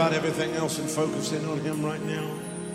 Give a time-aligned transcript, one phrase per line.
[0.00, 2.26] about everything else and focus in on Him right now.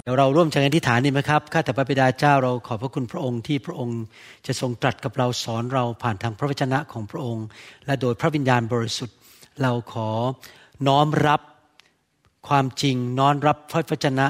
[0.04, 4.02] เดี๋ยวเราร่วมใจกันอธิษฐานดีไหมครับ ข้าแต่พระบิดาเจ้าเราขอบพระคุณพระองค์ที่พระองค์
[4.48, 7.46] จะทรงตรัสกับเราสอนเราผ่านทางพระวจนะของพระองค์
[7.86, 9.18] และโดยพระวิญญาณบริสุทธิ์
[9.62, 10.10] เราขอ
[10.88, 11.42] น้อมรับ
[12.48, 14.28] ความจริงน้อมรับพระวจนะ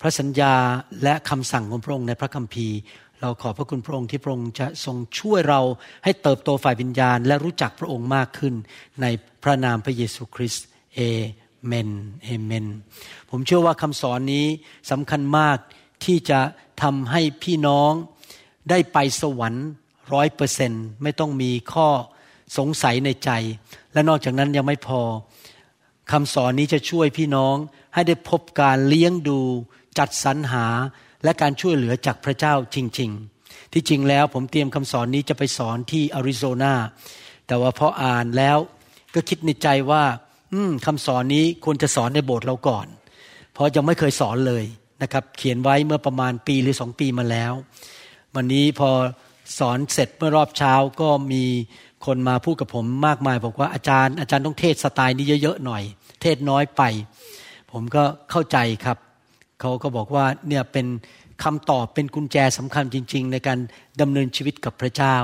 [0.00, 0.54] พระสัญญา
[1.02, 2.76] และคำสั่งของพระองค์ในพระคัมภีร์
[3.20, 5.60] เราขอบพระคุณพระองค์ที่พระองค์จะทรงช่วยเรา
[6.04, 8.54] ให้เติบโตฝ่ายวิญญาณ และรู้จักพระองค์มากขึ้น
[9.02, 9.06] ใน
[9.42, 10.66] พระนามพระเยซูคริสต์
[10.96, 11.00] เอ
[11.66, 11.88] เมน
[12.24, 12.66] เอเมน
[13.30, 14.46] ผมเชื่อว่าคำสอนนี้
[14.90, 15.58] สำคัญมาก
[16.04, 16.40] ที่จะ
[16.82, 17.92] ทำให้พี่น้อง
[18.70, 19.66] ได้ไปสวรรค์
[20.12, 20.72] ร้อยเปอร์เซน
[21.02, 21.88] ไม่ต้องมีข้อ
[22.58, 23.30] สงสัยในใจ
[23.92, 25.02] และนอกจากนั้นยังไม่พอ
[26.12, 27.54] คำสอนนี้จะช่วยพี่น้อง
[27.94, 29.40] ให้ได้พบการเลี้ยงดู
[29.98, 30.66] จัดสรรหา
[31.24, 33.10] และการช่วยเหลือจากพระเจ้าจริง
[33.42, 36.74] ๆ ที่จริงแล้วผมเตรียมคำสอนนี้จะไปสอนที่อาริโซนา
[37.46, 38.58] แต่ว่าพออ่านแล้ว
[39.14, 40.04] ก็คิดในใจว่า
[40.86, 42.86] คำสอนนี้ควรจะสอนในโบสถ์เราก่อน
[43.52, 44.64] เพราะยังไม่เคยสอนเลย
[45.02, 47.52] นะครับ เขียนไว้เมื่อประมาณปีหรือสองปีมาแล้ว
[48.34, 48.90] วันนี้พอ
[49.58, 51.44] สอนเสร็จเมื่อรอบเช้าก็มี
[52.06, 55.82] คนมาพูดกับผมมากมาย บอกว่าอาจารย์อาจารย์ต้องเทศสไตล์นี้เยอะๆหน่อย
[56.22, 56.82] เทศน้อยไป
[57.72, 58.98] ผมก็เข้าใจครับ
[59.60, 60.86] เขาก็บอกว่าเนี่ยเป็น
[61.44, 63.58] คำตอบเป็นกุญแจสำคัญจริง ๆ ในการ
[64.00, 65.16] ดำเนินชีวิตกับพระเจ้า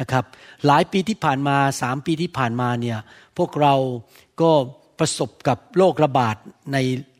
[0.00, 0.24] นะครับ
[0.66, 2.98] หลายปีที่ผ่านมาสามปีที่ผ่านมาเนี่ย
[3.38, 3.74] พวกเรา
[4.42, 4.52] ก็
[4.98, 6.36] ประสบกับโรคระบาด
[6.72, 6.78] ใน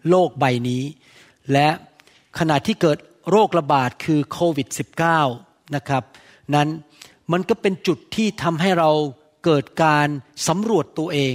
[0.08, 0.82] โลกใบนี้
[1.52, 1.68] และ
[2.38, 2.98] ขณะที่เกิด
[3.30, 4.68] โรคระบาดคือโควิด
[5.20, 6.02] -19 นะครับ
[6.54, 6.68] นั้น
[7.32, 8.90] มันก็เป็นจุดที่ทำให้เรา
[9.44, 10.08] เกิดการ
[10.48, 11.34] สำรวจตัวเอง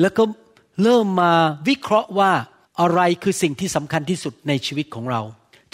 [0.00, 0.22] แล้วก็
[0.82, 1.32] เริ่มมา
[1.68, 2.32] วิเคราะห์ว่า
[2.80, 5.20] อะไรคือสิ่งที่สำคัญที่สุดในชีวิตของเรา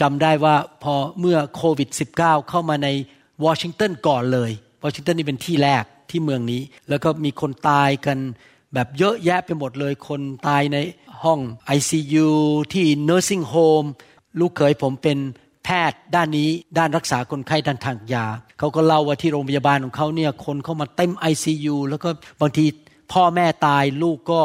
[0.00, 2.88] จำได้ว่าพอเมื่อโควิด -19 เข้ามาใน
[3.44, 4.50] วอชิงตันก่อนเลย
[4.84, 8.18] วอชิงตันนี่เป็นที่แรกที่เมืองนี้ แล้วก็มีคนตายกัน
[8.74, 10.78] แบบเยอะแยะไปหมดเลยคนตายใน
[11.22, 11.40] ห้อง
[11.76, 12.28] ICU
[12.72, 13.88] ที่ nursing home
[14.40, 15.18] ลูกเขยผมเป็น
[15.64, 18.26] แพทย์ด้านนี้ด้านรักษาคนไข้ด้านทางยา
[18.58, 22.08] เขาก็เล่าว่าที่โรงพยาบาลของเขาเนี่ยคนเข้ามาเต็ม ICU แล้วก็
[22.40, 22.64] บางที
[23.12, 24.42] พ่อแม่ตายลูกก็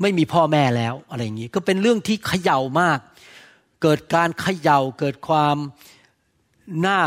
[0.00, 2.98] ไม่มีพ่อแม่แล้วอะไรอย่างนี้ ก็เป็นเรื่องที่เขย่ามาก
[3.82, 5.56] เกิดการเขย่าเกิดความ
[6.86, 7.00] น่า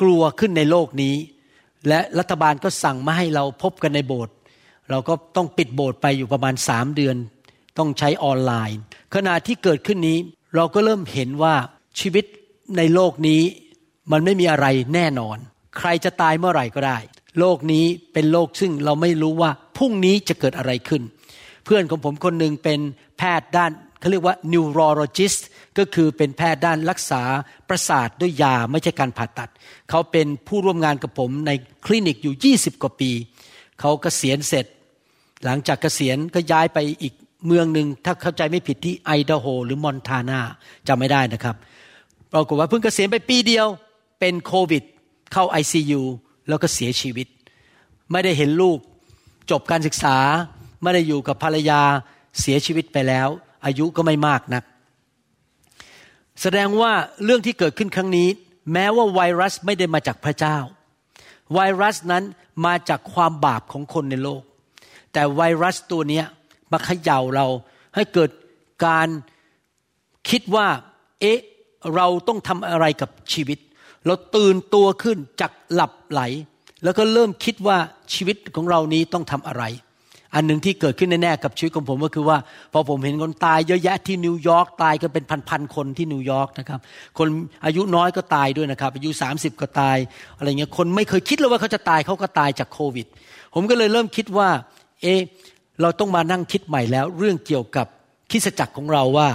[0.00, 1.14] กลัวขึ้นในโลกนี้
[1.88, 4.34] และรัฐบาลก็สั่งมาให้เราพบกันในโบสถ์
[4.90, 7.16] เราก็ต้องปิดโบสถ์ไปอยู่ประมาณสามเดือน
[7.78, 8.78] ต้องใช้ออนไลน์
[9.14, 10.18] ขณะที่เกิดขึ้นนี้
[10.54, 11.54] เราก็เริ่มเห็นว่า
[12.00, 12.24] ชีวิต
[12.76, 13.42] ในโลกนี้
[14.12, 15.36] มันไม่มีอะไรแน่นอน
[15.78, 16.98] ใครจะตายเมื่อไหร่ก็ได้
[17.38, 21.02] โลกนี้เป็นโลกซึ่งเราไม่รู้ว่าพรุ่งนี้จะเกิดอะไรขึ้น
[21.64, 22.80] เพื่อนของผมคนหนึ่งเป็น
[23.18, 25.40] แพทย์ด้านเขาเรียกว่า neurologist
[25.78, 27.22] ก็คือเป็นแพทย์ด้านรักษา
[27.68, 29.50] ประสาทด้วยยาไม่ใช่การผ่าตัด
[29.90, 31.50] เขาเป็นผู้ร่วมงานกับผมใน
[31.86, 33.10] คลินิกอยู่ 20 กว่าปี
[33.80, 34.66] เขากเกษียณเสร็จ
[35.44, 37.14] หลังจากเกษียณก็ย้ายไปอีก
[37.46, 40.40] เมืองหนึ่งถ้าเข้าใจไม่ผิดที่ไอดาโฮหรือมอนทานา
[40.88, 41.56] จำไม่ได้นะครับ
[42.32, 43.66] ปรากฏว่าเพิ่งเกษียณไปปีเดียว
[44.20, 44.82] เป็นโควิด
[45.32, 46.02] เข้า ICU
[46.48, 47.26] แล้วก็เสียชีวิต
[48.12, 48.78] ไม่ได้เห็นลูก
[49.50, 50.16] จบการศึกษา
[50.82, 51.80] ไม่ได้อยู่กับภรรยา
[52.40, 53.28] เสียชีวิตไปแล้ว
[53.64, 54.64] อายุก็ไม่มากนัก
[56.42, 56.92] แสดงว่า
[57.24, 58.28] เรื่องที่เกิดขึ้นครั้งนี้
[58.72, 60.56] แม้ว่าไวรัสไม่ได้มาจากพระเจ้า
[61.54, 62.24] ไวรัสนั้น
[62.66, 64.42] มาจากความบาปของคนในโลก
[65.12, 66.22] แต่ไวรัสตัวนี้
[66.72, 67.46] มาเขย่าเรา
[67.94, 68.30] ให้เกิด
[68.86, 69.08] การ
[70.30, 70.66] คิดว่า
[71.20, 71.38] เอ๊ะ
[71.94, 73.58] เราต้องทำอะไรกับชีวิต
[74.06, 76.22] เราตื่นตัวขึ้นจากหลับไหล
[76.84, 77.78] แล้วก็เริ่มคิดว่า
[78.14, 79.64] ชีวิตของเรานี้ต้องทำอะไร
[80.34, 82.38] อันหนึ่งที่เกิดขึ้นแน่ๆกับชีวิตของผมก็คือว่า
[82.72, 86.80] พอผมเห็นคนตายเยอะแยะที่นิวยอร์กตายกันเป็นพันๆคนที่นิวยอร์กนะครับ
[87.18, 87.28] คน
[87.64, 89.96] อายุน้อยก็ตายด้วยนะครับ อายุ 30 ก็ตาย
[90.36, 93.06] อะไรเงี้ยคนไม่เคยคิดเลยว่าเขาจะตายเขาก็ตายจากโควิด
[93.54, 94.48] ผมก็เลยเริ่มคิดว่า
[95.02, 95.20] เอะ
[95.80, 97.86] เราต้องมานั่งคิดใหม่แล้ว เรื่องเกี่ยวกับ
[98.30, 99.28] คริสตจักรของเราว่า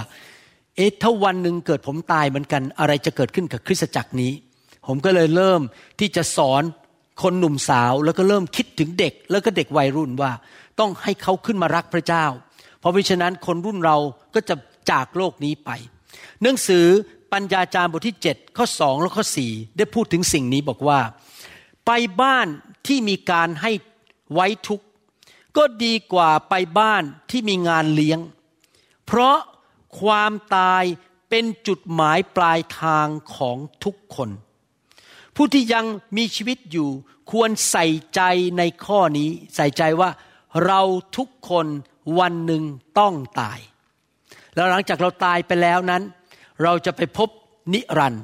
[0.76, 4.32] เอ๊ะถ้าวันหนึ่งเกิดผมตายเหมือนกันอะไรจะเกิดขึ้นกับคริสตจักรนี้
[4.86, 5.60] ผมก็เลยเริ่ม
[6.00, 6.62] ที่จะสอน
[7.22, 10.32] คนหนุ่มสาวแล้วก็เริ่มคิดถึงเด็ก แล้วก็เด็กวัยรุ่นว่า
[10.80, 12.24] ต้องให้เขาขึ้นมารักพระเจ้า
[12.78, 13.96] เพราะเพราะฉะนั้นคนรุ่นเรา
[14.34, 14.54] ก็จะ
[14.90, 15.70] จากโลกนี้ไป
[16.42, 16.86] หนังสือ
[17.32, 21.00] ปัญญาจารย์บทที่ 7 ข้อ 2 และข้อ 4 ได้พูดถึงสิ่งนี้บอกว่า
[21.86, 21.90] ไป
[22.20, 22.46] บ้าน
[22.86, 23.72] ที่มีการให้
[24.34, 24.84] ไว้ทุกข์
[25.56, 28.20] ก็ดีกว่าไปบ้านที่มีงานเลี้ยง
[29.06, 29.38] เพราะ
[30.00, 30.84] ความตาย
[31.28, 33.06] เป็นจุดหมายปลายทาง
[33.36, 34.30] ของทุกคน
[35.34, 35.84] ผู้ที่ยัง
[36.16, 36.88] มีชีวิตอยู่
[37.30, 38.20] ควรใส่ใจ
[38.58, 40.10] ในข้อนี้ ใส่ใจว่า
[40.66, 40.80] เรา
[41.16, 41.66] ทุกคน
[42.18, 42.62] วันหนึ่ง
[42.98, 43.58] ต้องตาย
[44.54, 46.02] แล้วหลังจากเราตายไปแล้วนั้น
[46.62, 47.28] เราจะไปพบ
[47.74, 48.22] นิรันต์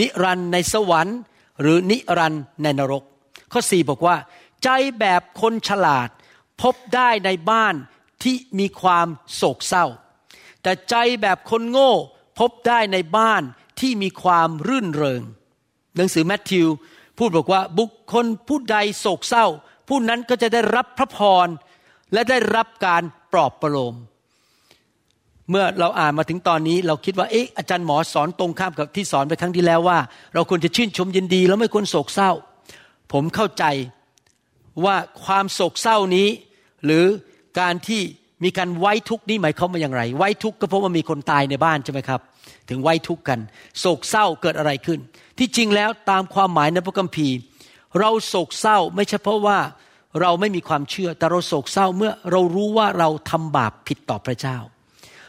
[0.00, 1.18] นิรันต์ในสวรรค์
[1.60, 3.04] หรือนิรันต์ในนรก
[3.52, 4.16] ข้อสี่บอกว่า
[4.64, 6.08] ใจแบบคนฉลาด
[6.62, 7.74] พบได้ในบ้าน
[8.22, 9.06] ที่มีความ
[9.36, 9.86] โศกเศร้า
[10.62, 11.92] แต่ใจแบบคนโง่
[12.38, 13.42] พบได้ในบ้าน
[13.80, 15.22] ที่มีความรื่นเริง
[15.96, 16.68] หนังสือแมทธิว
[17.18, 19.46] พูดบอกว่าบุคคลผู้ใดโศกเศร้า
[19.88, 21.48] ผู้นั้นก็จะได้รับพระพร
[22.12, 23.02] และได้รับการ
[23.32, 23.94] ปลอบประโลม
[25.50, 29.98] เมื่อเราอ่านมาถึงตอนนี้เราคิดว่าเอ๊ะอาจารย์หมอสอนตรงข้ามกับที่สอนไปครั้งที่แล้วว่า
[30.34, 32.30] เราควรจะชื่นชมยินดี แล้วไม่ควรโศกเศร้า
[33.12, 33.64] ผมเข้าใจ
[34.84, 36.28] ว่าความโศกเศร้านี้
[36.84, 37.04] หรือ
[37.60, 38.02] การที่
[38.44, 42.20] มีการไว้ทุกข์นี่หมายความว่าอย่างไร ไว้ทุกข์ก็เพราะว่ามีคนตายในบ้านใช่ไหมครับ
[42.68, 43.38] ถึงไว้ทุกข์กัน
[43.80, 44.98] โศกเศร้าเกิดอะไรขึ้น
[45.38, 47.36] ที่จริงแล้วตามความหมายในพระคัมภีร์
[47.98, 49.58] เราโศกเศร้าไม่ใช่เพราะว่า
[50.20, 54.58] เราไม่มีความเชื่อ แต่เราโศกเศร้าเมื่อเรารู้ว่าเราทำบาปผิดต่อพระเจ้า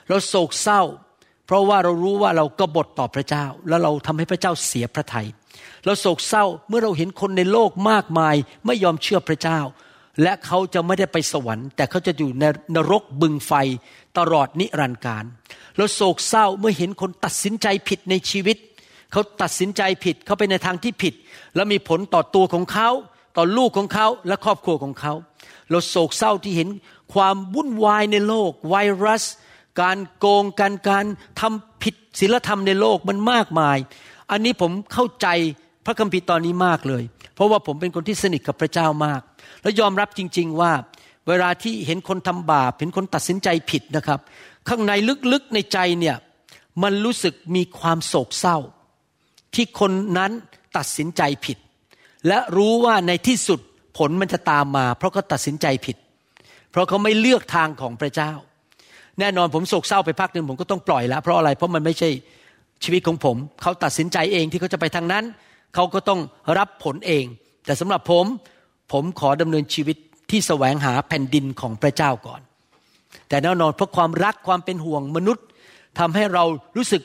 [0.09, 0.81] เราโศกเศร้า
[1.45, 5.27] เพราะว่าเรารู้ว่าเรากบฏต่อพระเจ้า แล้วเราทำให้พระเจ้าเสียพระทยัย
[5.85, 8.35] เราโศกเศร้าเมื่อเราเห็นคนในโลกมากมาย
[8.65, 9.59] ไม่ยอมเชื่อพระเจ้า
[10.23, 12.43] และเขาจะไม่ได้ไปสวรรค์ แต่เขาจะอยู่ใน
[12.75, 13.53] นรกบึงไฟ
[14.17, 15.23] ตลอดนิรันดร์การ
[15.75, 18.57] เราโศกเศร้าเมื่อเห็นคนตัดสินใจผิดในชีวิต
[19.11, 21.13] เขาตัดสินใจผิดเขาไปในทางที่ผิด
[21.55, 22.89] แล้วมีผลต่อตัวของเขา
[23.37, 25.13] ต่อลูกของเขาและครอบครัวของเขา
[25.69, 26.69] เราโศกเศร้าที่เห็น
[27.13, 28.75] ความวุ่นวายในโลก ไว
[29.05, 29.23] รัส
[29.81, 31.05] การโกงการการ
[31.41, 33.77] ทำผิดศีลธรรมในโลกมันมากมาย
[34.31, 35.27] อันนี้ผมเข้าใจ
[35.85, 37.03] พระคัมภีร์ตอนนี้มากเลย
[37.35, 39.21] เพราะว่าผมเป็นคนที่สนิทกับพระเจ้ามาก
[39.61, 40.71] แล้วยอมรับจริง ๆ ว่า
[41.27, 44.19] เวลาที่เห็นคนทำบาปเห็นคนตัดสินใจผิดนะครับ
[44.69, 44.91] ข้างใน
[45.31, 46.15] ลึกๆในใจเนี่ย
[46.83, 48.57] มันรู้สึกมีความโศกเศร้า
[49.55, 50.31] ที่คนนั้น
[50.77, 51.57] ตัดสินใจผิด
[52.27, 53.59] และรู้ว่าในที่สุด
[53.97, 55.97] ผลมันจะตามมา เพราะเขาตัดสินใจผิด
[56.71, 58.31] เพราะเขาไม่เลือกทางของพระเจ้า
[59.19, 62.09] แน่นอนผมโศกเศร้าไปพักหนึ่งผมก็ต้องปล่อยแล้วเพราะอะไรเพราะมันไม่ใช่
[62.83, 65.23] ชีวิตของผม เขาตัดสินใจเองที่เขาจะไปทางนั้น
[65.75, 66.19] เขาก็ต้อง
[66.57, 67.25] รับผลเอง
[67.65, 68.25] แต่สำหรับผม
[68.91, 69.97] ผมขอดำเนินชีวิต
[70.29, 72.41] ที่แสวงหาแผ่นดินของพระเจ้าก่อน
[73.29, 75.45] แต่แน่นอนเพราะความรักความเป็นห่วงมนุษย์
[75.99, 76.43] ทำให้เรา
[76.77, 77.01] รู้สึก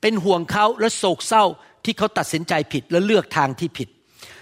[0.00, 1.44] เป็นห่วงเขาและโศกเศร้า
[1.84, 3.88] ที่เขาตัดสินใจผิดและเลือกทางที่ผิด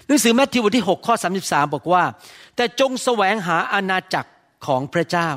[0.05, 1.15] หนังสือแมทธิวบทที่ 6 ข้อ
[1.45, 2.03] 33 บอกว่า
[2.55, 4.31] แต่จงแสวงหาอาณาจักร
[4.67, 5.29] ของพระเจ้า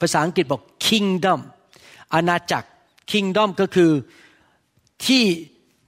[0.00, 1.40] ภาษาอังกฤษบอก kingdom
[2.14, 2.68] อาณาจักร
[3.12, 3.90] kingdom ก็คือ
[5.06, 5.24] ที่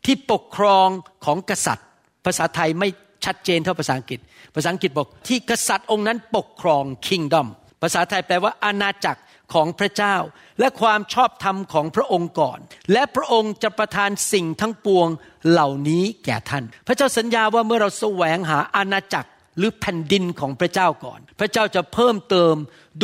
[0.05, 0.89] ที่ปกครอง
[1.25, 1.89] ของกษัตริย์
[2.25, 2.89] ภาษาไทยไม่
[3.25, 4.21] ชัดเจนเท่าภาษาอังกฤษ
[4.55, 7.47] ภาษาอังกฤษบอกที่กษัตริย์องค์นั้นปกครอง kingdom
[7.83, 9.21] ภาษาไทยแปลว่าอาณาจักร
[9.55, 10.17] ของพระเจ้า
[10.61, 12.59] และความชอบธรรมของพระองค์ก่อน
[12.93, 15.09] และพระองค์จะประทานสิ่งทั้งปวง
[15.51, 22.55] เหล่านี้แก่ท่าน พระเจ้าสัญญาว่าเมื่อเราแสวงหาอาณาจักรหรือแผ่นดินของพระเจ้าก่อน พระเจ้าจะเพิ่มเติม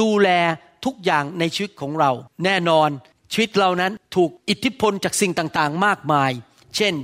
[0.00, 0.28] ดูแล
[0.84, 2.10] ทุกอย่างในชีวิตของเรา
[2.44, 2.88] แน่นอน
[3.32, 6.30] ชีวิตเรานั้นถูกอิทธิพลจากสิ่งต่างๆ มากมาย
[6.76, 6.94] เช่น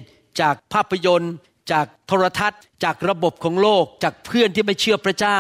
[0.41, 1.35] จากภาพยนตร์
[1.73, 5.39] จากโทรทัศน์ จากระบบของโลก จากเพื่อนที่ไม่เชื่อพระเจ้า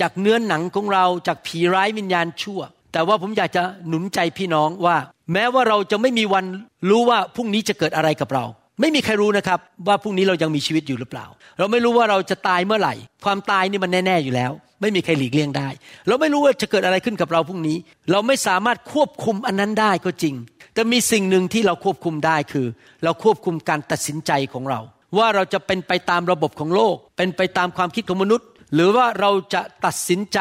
[0.00, 2.60] จากเนื้อนหนังของเรา จากผีร้ายวิญญาณชั่ว
[2.92, 4.96] แต่ว่าผมอยากจะหนุนใจพี่น้องว่า
[5.32, 6.44] แม้ว่าเราจะไม่มีวัน
[6.90, 8.44] รู้ว่าพรุ่งนี้จะเกิดอะไรกับเรา
[8.80, 11.26] ไม่มีใครรู้นะครับ ว่าพรุ่งนี้เรายังมีชีวิตอยู่หรือเปล่า
[11.58, 15.68] เราไม่รู้ว่าเราจะตายเมื่อไหร่ ความตายนี่มันแน่ ๆอยู่แล้ว ไม่มีใครหลีกเลี่ยงได้
[16.08, 17.76] เราไม่รู้ว่าจะเกิดอะไรขึ้นกับเราพรุ่งนี้
[18.10, 20.34] เราไม่สามารถควบคุมอันนั้นได้ก็จริง
[20.74, 22.66] แต่มีสิ่งหนึ่งที่เราควบคุมได้คือ
[23.04, 24.80] เราควบคุมการตัดสินใจของเรา
[25.18, 30.38] ว่าเราจะเป็นไปตามระบบของโลก เป็นไปตามความคิดของมนุษย์ หรือว่าเราจะตัดสินใจ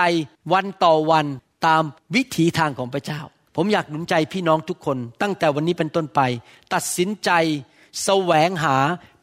[0.54, 1.26] วันต่อวัน
[1.68, 1.84] ตาม
[2.16, 3.22] วิถีทางของพระเจ้า
[3.56, 6.20] ผมอยากหนุนใจพี่น้องทุกคน ตั้งแต่วันนี้เป็นต้นไป
[6.74, 7.32] ตัดสินใจ
[8.04, 8.76] แสวงหา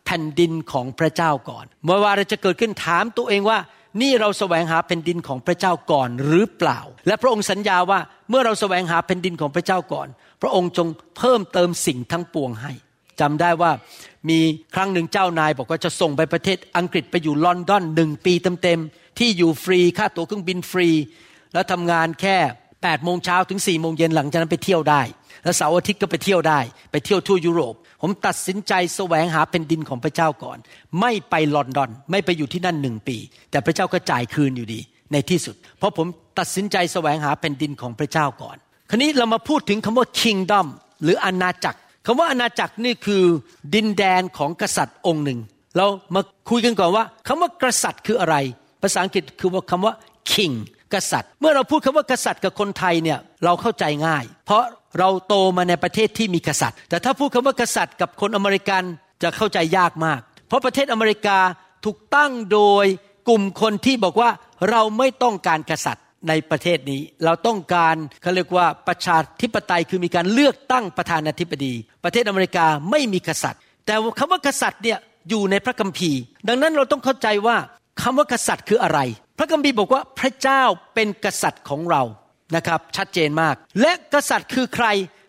[0.05, 3.59] แผ่นดินของพระเจ้าก่อน เมื่อวาเราจะเกิดขึ้นถามตัวเองว่า
[4.03, 10.09] นี่เราแสวงหาแผ่นดินของพระเจ้าก่อนหรือเปล่า และพระองค์สัญญาว่าเมื่อเราแสวงหาแผ่นดินของพระเจ้าก่อน
[10.43, 10.89] พระองค์จง
[11.19, 12.73] เพิ่มเติมสิ่งทั้งปวงให้
[13.21, 13.73] จำได้ว่า
[14.29, 14.39] มี
[14.75, 20.89] ครั้งหนึ่งเจ้านายบอกว่าจะส่งไปประเทศอังกฤษไปอยู่ลอนดอนหนึ่งปีเต็มๆที่อยู่ฟรีค่าตั๋วเครื่องบินฟรี
[21.53, 22.37] แล้วทำงานแค่
[22.77, 25.03] 8โมงเช้าถึง4โมงเย็นหลังจากนั้นไปเที่ยวได้
[25.45, 26.61] แล้วเสาร์อาทิตย์ก็ไปเที่ยวได้
[26.93, 30.59] ไปเที่ยวทั่วยุโรป ผมตัดสินใจแสวงหาเป็นดินของพระเจ้าก่อน
[31.01, 33.17] ไม่ไปลอนดอน ไม่ไปอยู่ที่นั่นหนึ่งปี
[33.51, 34.81] แต่พระเจ้าก็จ่ายคืนอยู่ดี
[35.13, 36.07] ในที่สุด เพราะผม
[36.39, 38.57] ตัดสินใจแสวงหาแผ่นดินของพระเจ้าก่อน
[38.91, 40.67] คราวนี้เรามาพูดถึงคำว่า kingdom
[41.03, 43.25] หรืออาณาจักร คำว่าอาณาจักรนี่คือ
[43.75, 45.39] ดินแดนของกษัตริย์องค์หนึ่ง
[45.77, 48.37] เรามาคุยกันก่อนว่าคำว่ากษัตริย์คืออะไร
[48.83, 49.95] ภาษาอังกฤษคือว่าคำว่า
[50.33, 50.55] king
[50.95, 54.65] กษัตริย์ เมื่อเราพูดคำว่ากษัตริย์กับคนไทยเนี่ยเราเข้าใจง่าย เพราะ
[54.99, 58.83] เราโตมาในประเทศที่มีกษัตริย์ แต่ถ้าพูดคำว่ากษัตริย์กับคนอเมริกัน
[59.23, 61.39] จะเข้าใจยากมาก เพราะประเทศอเมริกา
[61.85, 62.87] ถูกตั้งโดย
[63.29, 64.31] กลุ่มคนที่บอกว่า
[64.71, 71.75] เราไม่ต้องการกษัตริย์ ในประเทศนี้ เราต้องการเขาเรียกว่าประชาธิปไตยคือมีการเลือกตั้งประธานาธิบดี
[72.05, 74.99] ประเทศอเมริกาไม่มีกษัตริย์ แต่คำว่ากษัตริย์เนี่ย
[75.29, 77.57] อยู่ในพระคัมภีร์ ดังนั้นเราต้องเข้าใจว่า
[78.03, 78.99] คำว่ากษัตริย์คืออะไร
[79.39, 80.63] พระคัมภีร์บอกว่าพระเจ้า
[80.95, 82.03] เป็นกษัตริย์ของเรา
[82.57, 84.87] นะครับชัดเจนมาก และกษัตริย์คือใคร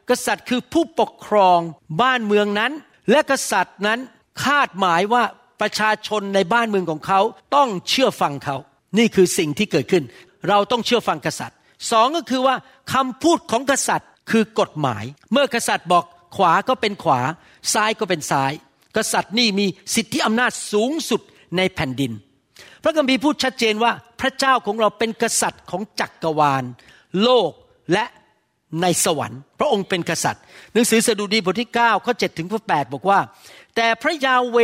[0.10, 1.60] กษัตริย์คือผู้ปกครอง
[2.02, 2.72] บ้านเมืองนั้น
[3.12, 4.00] และกษัตริย์นั้น
[4.46, 5.24] คาดหมายว่า
[5.62, 7.20] ประชาชนในบ้านเมืองของเขา
[7.56, 8.58] ต้องเชื่อฟังเขา
[8.98, 10.04] นี่คือสิ่งที่เกิดขึ้น
[10.50, 11.58] เราต้องเชื่อฟังกษัตริย์
[11.92, 12.56] สองก็คือว่า
[12.94, 16.06] คำพูดของกษัตริย์คือกฎหมาย เมื่อกษัตริย์บอก
[16.36, 17.22] ขวาก็เป็นขวา
[17.74, 18.52] ซ้ายก็เป็นซ้าย
[18.98, 21.22] กษัตริย์นี่มีสิทธิอำนาจสูงสุด
[21.58, 22.12] ในแผ่นดิน
[22.84, 26.64] พระคัมภีร์พูดชัดเจนว่าพระเจ้าของเราเป็นกษัตริย์ของจักกรวาล
[27.24, 27.52] โลก
[27.94, 28.06] และ
[28.82, 30.44] ในสวรรค์ พระองค์เป็นกษัตริย์
[30.74, 33.20] หนังสือสดุดีบทที่9ข้อ7ถึงข้อ8บอกว่า
[33.76, 34.58] แต่พระยาเว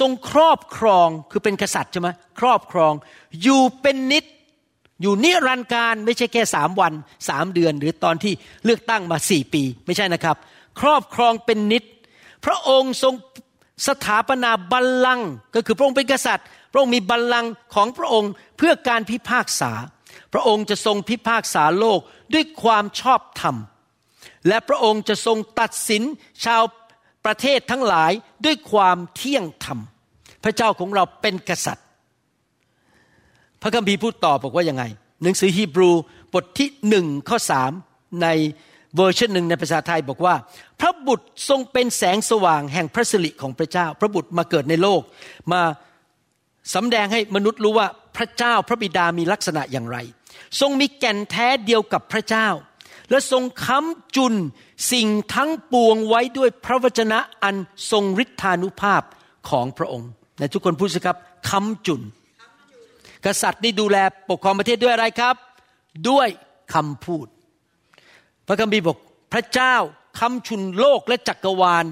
[0.00, 2.08] ทรงครอบครองคือเป็นกษัตริย์ใช่ไหม
[2.40, 2.92] ครอบครอง
[3.42, 4.24] อยู่เป็นนิด
[5.02, 6.92] อยู่นิรันดร์การไม่ใช่แค่สามวัน
[7.28, 8.32] สามเดือน หรือตอนที่
[8.64, 10.36] เลือกตั้งมาสี่ปี ไม่ใช่นะครับ
[10.80, 11.84] ครอบครองเป็นนิด
[12.44, 13.14] พระองค์ทรง
[13.88, 19.72] สถาปนาบัลลังก์ก็คือพระองค์เป็นกษัตริย์ พระองค์มีบัลลังก์ของพระองค์เพื่อการพิพากษา
[20.32, 22.00] พระองค์จะทรงพิพากษาโลก
[22.34, 23.56] ด้วยความชอบธรรม
[24.48, 26.02] และพระองค์จะทรงตัดสิน
[26.44, 26.62] ชาว
[27.24, 28.12] ประเทศทั้งหลาย
[28.44, 29.78] ด้วยความเที่ยงธรรม
[30.44, 31.86] พระเจ้าของเราเป็นกษัตริย์
[33.62, 34.84] พระคัมภีร์พูดต่อบอกว่ายังไง
[35.22, 35.90] หนังสือฮีบรู
[36.34, 37.72] บทที่หนึ่งข้อสาม
[38.22, 38.28] ใน
[38.96, 40.34] เวอร์ชันหนึ่งในภาษาไทยบอกว่า
[40.80, 45.02] พระบุตรทรงเป็นแสงสว่างแห่งพระสิริของพระเจ้า พระบุตรมาเกิดในโลก
[45.52, 45.60] มา
[46.74, 49.98] สำแดงให้มนุษย์รู้ว่าพระเจ้าพระบิดามีลักษณะอย่างไร
[50.60, 52.48] ทรงมีแก่นแท้เดียวกับพระเจ้า
[53.10, 54.34] และทรงค้ำจุน
[54.92, 57.56] สิ่งทั้งปวงไว้ด้วยพระวจนะอัน
[57.90, 59.02] ทรงฤทธานุภาพ
[59.50, 61.16] ของพระองค์ในทุกคนพูดสิครับ
[61.48, 62.00] ค้ำจุน
[63.26, 63.96] กษัตริย์นี่ดูแล
[64.30, 65.34] ปกครองประเทศด้วยอะไรครับ
[66.08, 66.28] ด้วย
[66.74, 67.26] คำพูด
[68.46, 68.98] พระคัมภีร์บอก
[69.32, 69.74] พระเจ้า
[70.20, 71.84] คำชุนโลกและจักรวาล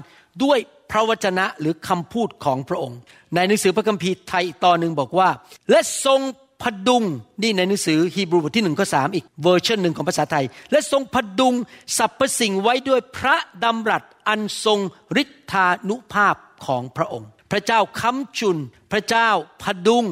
[0.43, 0.59] ด้วย
[0.91, 2.99] พระวจนะหรือคำพูดของพระองค์
[3.35, 5.29] ในหนังสือพระคัมภีร์ไทยตอนหนึ่งบอกว่า
[5.69, 6.21] และทรง
[6.61, 7.03] พดุง
[7.41, 11.53] นี่ในหนังสือฮีบรูบทที่หนึ่งข้อสามอีกเวอร์ชันหนึ่งของภาษาไทย และทรงพดุง
[11.97, 14.79] สรรพสิ่งไว้ด้วยพระดำรัสอันทรง
[15.21, 18.57] ฤทธานุภาพของพระองค์ พระเจ้าค้ำจุน
[18.91, 19.29] พระเจ้า
[19.63, 20.05] พดุง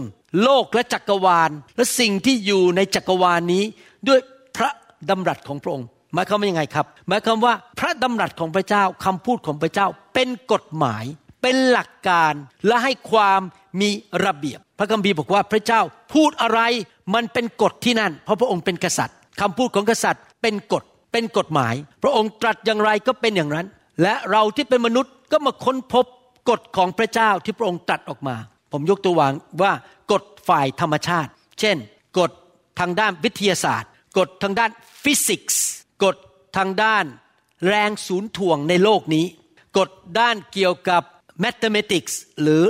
[0.44, 3.64] โลกและจักรวาล และสิ่งที่อยู่ในจักรวาลนี้
[4.08, 4.20] ด้วย
[4.58, 4.70] พระ
[5.10, 11.04] ดำรัสของพระองค์หมายความว่ายังไงครับ หมายความว่าพระดำรัสของพระเจ้าคำพูดของพระเจ้าเป็นกฎหมาย
[11.42, 12.34] เป็นหลักการ
[12.68, 13.42] และให้ความ
[13.82, 13.90] มี
[14.26, 15.82] ระเบียบ พระคัมภีร์บอกว่าพระเจ้า
[16.14, 16.60] พูดอะไร
[17.14, 23.66] มันเป็นกฎที่นั่น เพราะพระองค์เป็นกษัตริย์คำพูดของกษัตริย์เป็นกฎเป็นกฎหมาย พระองค์ตรัสอย่างไรก็เป็นอย่างนั้น
[24.02, 26.06] และเราที่เป็นมนุษย์ก็มาค้นพบ
[26.50, 28.36] กฎของพระเจ้าที่พระองค์ตรัสออกมา
[28.74, 29.72] ผมยกตัวอย่างว่า
[30.12, 31.78] กฎฝ่ายธรรมชาติ เช่น
[32.20, 32.32] กฎ
[32.80, 34.72] ทางด้านวิทยาศาสตร์ กฎทางด้าน
[35.04, 35.66] ฟิสิกส์
[36.04, 36.18] กฎ
[36.58, 37.06] ทางด้าน
[37.68, 39.26] แรงศูนย์ถ่วงในโลกนี้
[39.78, 41.02] กฎด้านเกี่ยวกับ
[41.44, 42.64] mathematics หรือ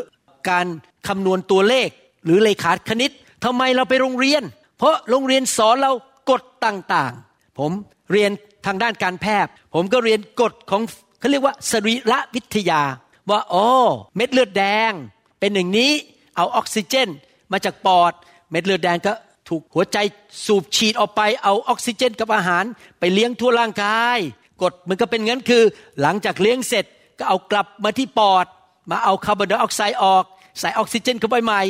[0.49, 0.65] การ
[1.07, 1.89] คำนวณตัวเลข
[2.25, 3.11] หรือเลขาคณิต
[3.45, 4.43] ทำไมเราไปโรงเรียน
[4.77, 5.91] เพราะโรงเรียนสอนเรา
[6.31, 7.71] กฎต่างๆ ผม
[8.11, 8.31] เรียน
[8.65, 10.81] ทางด้านการแพทย์ ผมก็เรียนกฎของ
[11.19, 12.81] เขาเรียกว่าสรีระวิทยา
[13.29, 13.67] ว่าอ๋อ
[14.15, 14.91] เม็ดเลือดแดง
[15.39, 15.91] เป็นอย่างนี้
[16.35, 17.09] เอาออกซิเจน
[17.51, 18.13] มาจากปอด
[18.49, 19.13] เม็ดเลือดแดงก็
[19.49, 19.97] ถูกหัวใจ
[20.45, 22.63] สูบฉีดออกไปเอาออกซิเจนกับอาหาร
[22.99, 24.17] ไปเลี้ยงทั่วร่างกาย
[24.61, 25.63] กฎมันก็เป็นงั้นคือ
[26.01, 26.85] หลังจากเลี้ยงเสร็จ
[27.19, 28.45] ก็เอากลับมาที่ปอด
[28.91, 30.23] มาเอาคาร์บอนไดออกไซด์ออก
[30.59, 31.61] ใส่ออกซิเจนเข้าไปใหม่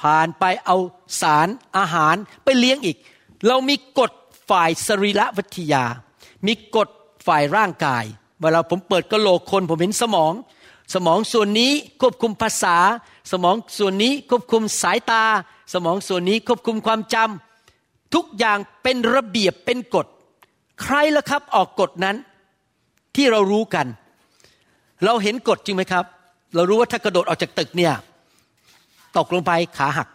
[0.00, 0.76] ผ่านไปเอา
[1.20, 2.96] สารอาหารไปเลี้ยงอีก
[3.46, 4.12] เรามีกฎ
[4.50, 5.84] ฝ่ายสรีระวิทยา
[6.46, 6.88] มีกฎ
[7.26, 8.04] ฝ่ายร่างกาย
[8.40, 10.32] เวลาผมเปิดกระโหลกคนผมเห็นสมอง
[10.94, 12.76] สมองส่วนนี้ควบคุมภาษา
[13.32, 15.24] สมองส่วนนี้ควบคุมสายตา
[15.72, 20.06] สมองส่วนนี้ควบคุมความจำทุกอย่างเป็นระเบียบเป็นกฎ
[20.82, 22.16] ใครล่ะครับออกกฎนั้น
[23.16, 23.86] ที่เรารู้กัน
[25.04, 26.04] เราเห็นกฎจริงไหมครับ
[26.54, 27.94] เรารู้ว่าถ้ากระโดดออกจากตึกเนี่ย
[29.16, 30.08] ตกลงไปขาหัก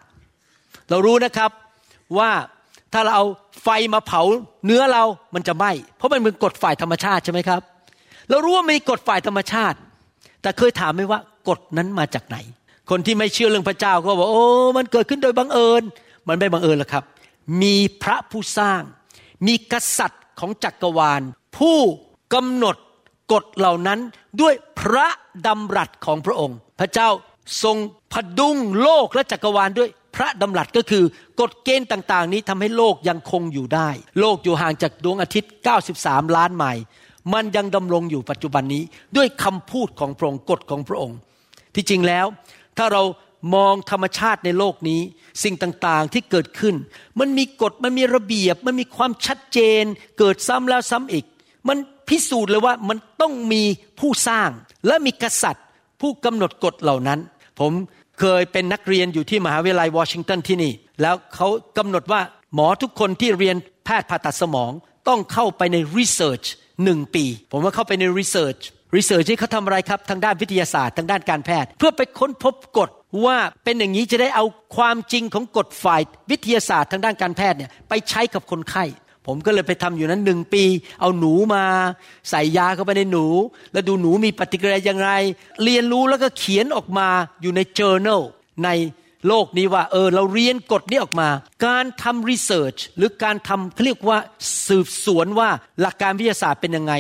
[0.90, 1.52] เรารู้นะครับ
[2.18, 2.30] ว่า
[2.94, 3.26] ถ้าเราเอา
[3.64, 4.22] ไฟมาเผา
[4.66, 5.04] เนื้อเรา
[5.36, 7.62] มันจะไหม้เพราะมันเป็นกฎฝ่ายธรรมชาติใช่ไหมครับ
[8.30, 9.78] เรารู้ว่ามีกฎฝ่ายธรรมชาติ
[10.46, 12.38] แต่เคยถามไหมว่ากฎนั้นมาจากไหน
[12.90, 14.46] คนที่ไม่เชื่อเรื่องพระเจ้าก็บอกโอ้
[14.78, 15.84] มันเกิดขึ้นโดยบังเอิญ
[16.28, 17.04] มันไม่บังเอิญหรอกครับ
[17.62, 18.82] มีพระผู้สร้าง
[19.48, 21.22] มีกษัตริย์ของจักรวาล
[21.58, 21.80] ผู้
[22.34, 22.76] กำหนด
[23.34, 24.00] กฎเหล่านั้น
[24.42, 25.08] ด้วยพระ
[25.48, 27.10] ดำรัสของพระองค์ พระเจ้า
[27.64, 27.78] ทรง
[28.14, 31.04] พดุงโลกและจักรวาลด้วยพระดำรัสก็คือ
[31.40, 35.52] กฎเกณฑ์ต่างๆ นี้ทำให้โลกยังคงอยู่ได้ โลกอยู่ห่างจากดวงอาทิตย์
[35.94, 36.84] 93 ล้านไมล์
[37.34, 38.84] มันยังดำรงอยู่ปัจจุบันนี้
[39.18, 41.18] ด้วยคำพูดของพระองค์กฎของพระองค์
[41.76, 42.26] ที่จริงแล้ว
[42.78, 43.04] ถ้าเรา
[43.56, 45.02] มองธรรมชาติในโลกนี้
[45.44, 46.76] สิ่งต่างๆที่เกิดขึ้น
[47.20, 49.84] มันมีกฎมันมีระเบียบ มันมีความชัดเจน
[50.20, 51.26] เกิดซ้ำแล้วซ้ำอีก
[51.68, 51.78] มัน
[52.10, 53.64] พิสูจน์เลยว่ามันต้องมี
[54.00, 54.50] ผู้สร้าง
[54.88, 55.66] และมีกษัตริย์
[56.02, 57.20] ผู้กำหนดกฎเหล่านั้น
[57.60, 57.72] ผม
[58.20, 62.22] เคยเป็นนักเรียนอยู่ที่มหาวิทยาลัยวอชิงตันที่นี่ แล้วเขากำหนดว่า
[62.54, 63.56] หมอทุกคนที่เรียน
[63.86, 64.72] แพทย์ผ่าตัดสมอง
[65.08, 66.44] ต้องเข้าไปในรีเสิร์ช
[66.84, 68.58] หนึ่งปี ผมว่าเข้าไปในรีเสิร์ช
[68.96, 72.90] รีเสิร์ชที่เขาทำอะไรครับ ทางด้านวิทยาศาสตร์ ทางด้านการแพทย์ เพื่อไปค้นพบกฎ
[73.26, 74.46] ว่าเป็นอย่างนี้จะได้เอา
[74.78, 76.02] ความจริงของกฎฝ่าย
[76.32, 78.86] วิทยาศาสตร์ทางด้านการแพทย์เนี่ยไปใช้กับคนไข้
[79.28, 80.64] ผมก็เลยไปทำอยู่นั้นหนึ่งปี
[81.02, 81.64] เอาหนูมา
[82.30, 83.26] ใส่ยาเข้าไปในหนู
[83.74, 85.12] แล้วดูหนูมีปฏิกิริยาอย่างไร
[85.64, 87.08] เรียนรู้แล้วก็เขียนออกมา
[87.42, 88.22] อยู่ใน journal
[88.64, 88.70] ใน
[89.28, 91.30] โลกนี้ว่า เออ เราเรียนกฎนี้ออกมา
[91.66, 94.18] การทำรีเสิร์ชหรือการทำเขาเรียกว่า
[94.68, 95.50] สืบสวนว่า
[95.82, 96.94] หลักการวิทยาศาสตร์เป็นยังไง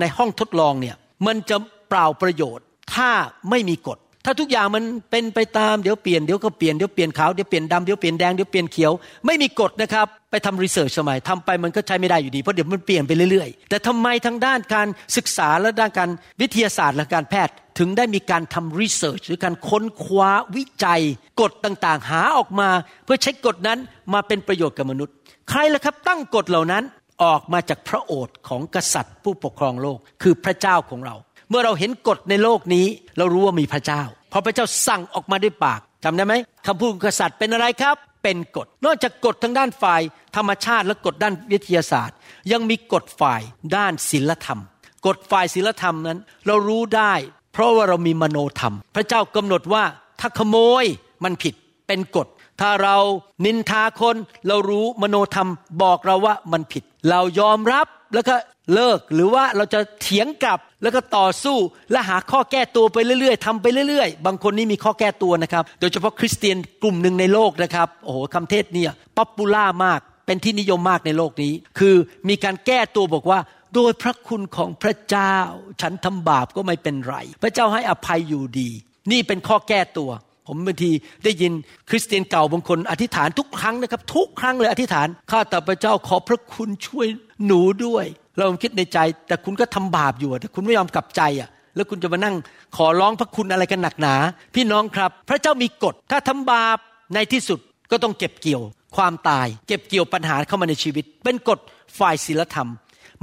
[0.00, 0.96] ในห้องทดลองเนี่ย
[1.26, 1.56] มันจะ
[1.88, 3.10] เปล่าประโยชน์ ถ้า
[3.50, 8.92] ไม่มีกฎ ถ้าทุกอย่างมันเป็นไปตามเดี๋ยวเปลี่ยนเดี๋ยวก็เปลี่ยนเดี๋ยวเปลี่ยนขาวเดี๋ยวเปลี่ยนดำเดี๋ยวเปลี่ยนแดงเดี๋ยวเปลี่ยนเขียว
[9.26, 16.10] ไม่มีกฎนะครับไปทำรีเสิร์ชสมัยทำไปมันก็ใช้ไม่ได้อยู่ดีเพราะเดี๋ยวมันเปลี่ยนไปเรื่อยๆ แต่ทำไมทางด้านการศึกษาและด้านการ
[16.40, 21.02] วิทยาศาสตร์และการแพทย์ ถึงได้มีการทำรีเสิร์ชหรือการค้นคว้าวิจัย
[21.40, 22.68] กฎต่างๆ หาออกมา
[23.04, 23.78] เพื่อใช้กฎนั้น
[24.12, 25.14] มาเป็นประโยชน์กับมนุษย์
[25.50, 26.84] ใครล่ะครับตั้งกฎเหล่านั้น
[27.22, 31.14] ออกมาจากพระโอษฐ์ของกษัตริย์ผู้ปกครองโลกคือพระเจ้าของเรา
[31.50, 32.86] เมื่อเราเห็นกฎในโลกนี้
[33.18, 36.34] เรารู้ว่ามีพระเจ้าพอพระเจ้าสั่งออกมาด้วยปากจำได้ไหม
[36.66, 40.02] คำพูดของกษัตริย์เป็นอะไรครับ เป็นกฎ นอกจากกฎทางด้านฝ่าย
[40.36, 42.16] ธรรมชาติและกฎด้านวิทยาศาสตร์
[42.52, 43.40] ยังมีกฎฝ่าย
[43.76, 44.60] ด้านศีลธรรม
[45.06, 47.12] กฎฝ่ายศีลธรรมนั้น เรารู้ได้
[47.52, 49.84] เพราะว่าเรามีมโนธรรม พระเจ้ากำหนดว่า
[50.20, 50.84] ถ้าขโมย
[51.24, 51.54] มันผิด
[51.86, 52.26] เป็นกฎ
[52.60, 52.96] ถ้าเรา
[53.44, 54.16] นินทาคน
[54.48, 55.48] เรารู้มโนธรรม
[55.82, 58.34] บอกเราว่ามันผิด เรายอมรับแล้วก็
[58.74, 61.56] เลิกหรือว่าเราจะเถียงกลับแล้วก็ต่อสู้
[61.90, 71.94] และหาข้อแก้ตัวไปเรื่อยๆทำไปเรื่อยๆ บางคนนี่มีข้อแก้ตัวนะครับ โดยเฉพาะคริสเตียนกลุ่มหนึ่งในโลกนะครับโอ้โหคำเทศเนี่ย popular มากเป็นที่นิยมมากในโลกนี้ คือ
[72.28, 73.38] มีการแก้ตัวบอกว่า
[73.74, 75.36] โดยพระคุณของพระเจ้า
[75.80, 78.70] ฉันทำบาปก็ไม่เป็นไร พระเจ้าให้อภัยอยู่ดี
[79.12, 80.10] นี่เป็นข้อแก้ตัว
[80.46, 80.90] ผมบางที
[81.24, 81.52] ได้ยิน
[81.90, 87.06] คริสเตียนเก่าบางคนอธิษฐานทุกครั้งนะครับ ทุกครั้งเลยอธิษฐานข้าแต่พระเจ้าขอพระคุณช่วย
[87.46, 88.06] หนูด้วย
[88.38, 92.34] เราคิดในใจ แต่คุณก็ทำบาปอยู่แต่คุณไม่ยอมกลับใจอะแล้วคุณจะมานั่ง
[92.76, 94.14] ขอร้องพระคุณอะไรกันหนักหนา
[94.54, 96.78] พี่น้องครับ พระเจ้ามีกฎ ถ้าทำบาป
[97.14, 97.58] ในที่สุด
[97.90, 98.62] ก็ต้องเก็บเกี่ยว
[98.96, 101.58] ความตาย เก็บเกี่ยวปัญหาเข้ามาในชีวิต เป็นกฎ
[101.98, 102.68] ฝ่ายศีลธรรม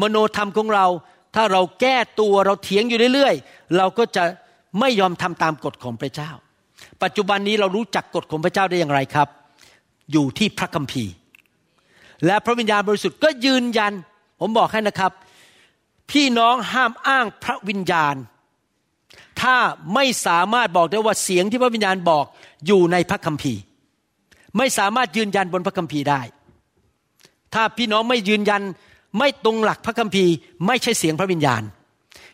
[0.02, 0.86] มโนธรรมของเรา
[1.36, 4.24] ถ้าเราแก้ตัวเราเถียงอยู่เรื่อยๆ เราก็จะ
[4.80, 6.32] ไม่ยอมทำตามกฎของพระเจ้า
[7.04, 9.28] ปัจจุบันนี้เรารู้จักกฎของพระเจ้าได้อย่างไรครับ
[10.12, 11.14] อยู่ที่พระคัมภีร์
[12.26, 13.94] และพระวิญญาณบริสุทธิ์ก็ยืนยัน
[14.40, 15.12] ผมบอกให้นะครับ
[16.12, 18.16] พี่น้องห้ามอ้างพระวิญญาณ
[19.42, 19.56] ถ้า
[19.94, 22.26] ไม่สามารถบอกได้ว่าเสียงที่พระวิญญาณบอก
[22.68, 23.62] อยู่ในพระคัมภีร์
[24.58, 26.22] ไม่สามารถยืนยันบนพระคัมภีร์ได้
[27.54, 28.62] ถ้าพี่น้องไม่ยืนยัน
[29.18, 30.34] ไม่ตรงหลักพระคัมภีร์
[30.68, 31.64] ไม่ใช่เสียงพระวิญญาณ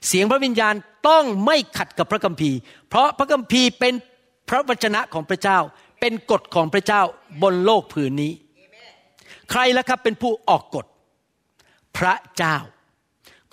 [0.07, 0.73] เสียงพระวิญญาณ
[1.07, 2.57] ต้องไม่ขัดกับพระคัมภีร์
[2.89, 3.93] เพราะพระคัมภีร์เป็น
[4.49, 5.59] พระวจนะของพระเจ้า
[5.99, 7.01] เป็นกฎของพระเจ้า
[7.41, 8.33] บนโลกผืนนี้
[9.51, 10.85] ใครล้วครับเป็นผู้ออกกฎ
[11.97, 12.55] พระเจ้า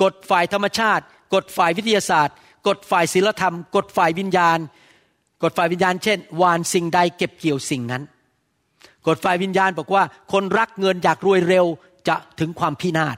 [0.03, 1.05] กฎฝ่ายธรรมชาติ
[1.35, 4.59] กฎฝ่ายวิทยาศาสตร์ กฎฝ่ายศีลธรรม กฎฝ่ายวิญญาณ
[5.43, 8.03] กฎฝ่ายวิญญาณ เช่นวานสิ่งใดเก็บเกี่ยวสิ่งนั้น
[9.07, 11.67] กฎฝ่ายวิญญาณบอกว่าคนรักเงินอยากรวยเร็ว
[12.09, 13.17] จะถึงความพินาศ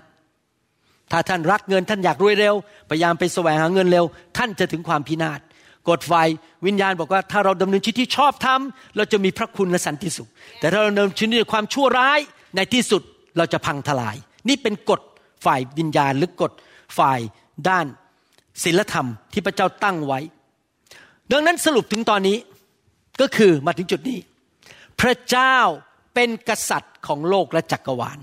[1.12, 2.54] ถ้าท่านรักเงินท่านอยากรวยเร็ว
[2.90, 4.04] พยายามไปแสวงหาเงินเร็ว
[4.36, 5.40] ท่านจะถึงความพินาศ
[5.88, 6.28] กฎฝ่าย
[6.66, 12.20] วิญญาณบอกว่าถ้าเราดำเนินชีวิตที่ชอบทำเราจะมีพระคุณและสันติสุข แต่ถ้าเราดำเนินชีวิตด้วยความชั่วร้าย
[12.56, 13.02] ในที่สุด
[13.36, 14.16] เราจะพังทลาย
[14.48, 15.00] นี่เป็นกฎ
[15.44, 16.52] ฝ่ายวิญญาณหรือกฎ
[16.98, 17.20] ฝ่าย
[17.68, 17.86] ด้าน
[18.62, 20.20] ศีลธรรมที่พระเจ้าตั้งไว้
[21.32, 22.38] ดังนั้นสรุปถึงตอนนี้
[23.20, 24.18] ก็คือมาถึงจุดนี้
[25.00, 25.56] พระเจ้า
[26.14, 28.18] เป็นกษัตริย์ของโลกและจักรวาล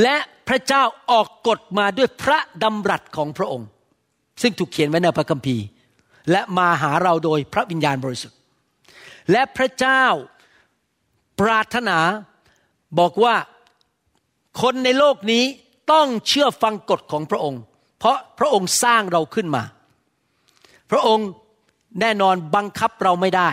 [0.00, 0.16] และ
[0.48, 3.68] พระเจ้าออกกฎมาด้วยพระดำรัสของพระองค์
[4.42, 5.64] ซึ่งถูกเขียนไว้ในพระคัมภีร์
[6.30, 8.38] และมาหาเราโดยพระวิญญาณบริสุทธิ์
[9.32, 10.04] และพระเจ้า
[11.40, 11.98] ปรารถนา
[12.98, 13.34] บอกว่า
[14.62, 15.44] คนในโลกนี้
[15.92, 17.60] ต้องเชื่อฟังกฎของพระองค์
[17.98, 19.62] เพราะพระองค์สร้างเราขึ้นมา
[20.90, 21.28] พระองค์
[22.00, 23.50] แน่นอนบังคับเราไม่ได้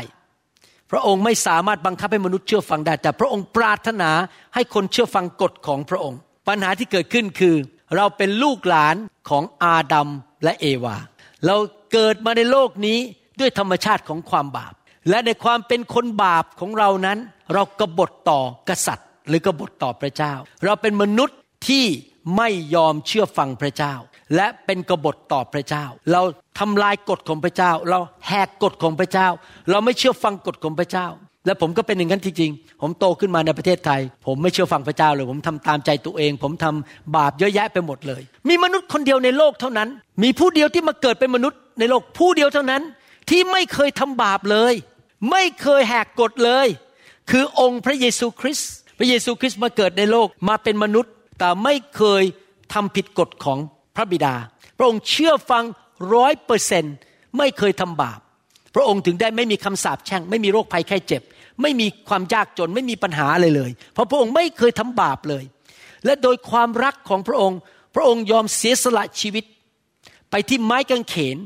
[0.92, 4.12] พระองค์ไม่สามารถบังคับให้มนุษย์เชื่อฟังได้ แต่พระองค์ปรารถนา
[4.54, 7.56] ให้คนเชื่อฟังกฎของพระองค์ ปัญหาที่เกิดขึ้นคือ
[7.96, 8.96] เราเป็นลูกหลาน
[9.30, 10.10] ของอาดัม
[10.44, 10.98] และเอวา
[11.46, 11.56] เรา
[11.94, 13.00] เกิดมาในโลกนี้
[13.40, 14.74] ด้วยธรรมชาติของความบาป
[15.10, 17.18] และในความเป็นคนบาปของเรานั้น
[17.54, 20.34] เรากบฏต่อกษัตริย์ หรือกบฏต่อพระเจ้า
[20.66, 21.86] เราเป็นมนุษย์ที่
[22.38, 23.94] ไม่ยอมเชื่อฟังพระเจ้า
[24.36, 26.22] และเป็นกบฏต่อพระเจ้า เรา
[26.60, 29.28] ทำลายกฎของพระเจ้า เราแหกกฎของพระเจ้า
[29.70, 31.08] เราไม่เชื่อฟังกฎของพระเจ้า
[31.46, 39.90] และผมก็เป็นอย่างนั้นจริงๆ ผมโตขึ้นมาในประเทศไทย ผมไม่เชื่อฟังพระเจ้าเลย ผมทำตามใจตัวเอง ผมทำบาปเยอะแยะไปหมดเลย มีมนุษย์คนเดียวในโลกเท่านั้น
[40.24, 42.82] มีผู้เดียวที่มาเกิดเป็นมนุษย์ในโลกผู้เดียวเท่านั้น
[43.30, 44.74] ที่ไม่เคยทำบาปเลย
[45.32, 46.68] ไม่เคยแหกกฎเลย
[47.30, 52.24] คือองค์พระเยซูคริสต์ พระเยซูคริสต์มาเกิดในโลกมาเป็นมนุษย์ แต่ไม่เคย
[52.74, 53.60] ทำผิดกฎของ
[53.96, 54.36] พระบิดา
[54.78, 55.64] พระองค์เชื่อฟัง
[56.14, 56.84] ร้อยเปอร์เซน
[57.38, 58.20] ไม่เคยทำบาป
[58.76, 61.22] พระองค์ถึงได้ไม่มีคำสาปแช่ง ไม่มีโรคภัยไข้เจ็บ
[61.62, 65.44] ไม่มีความยากจนไม่มีปัญหาอะไรเลย เพราะพระองค์ไม่เคยทำบาปเลย
[66.06, 67.60] และโดยความรักของพระองค์
[67.96, 69.44] พระองค์ยอมเสียสละชีวิต
[70.32, 71.38] ไปที่ไม้กางเขน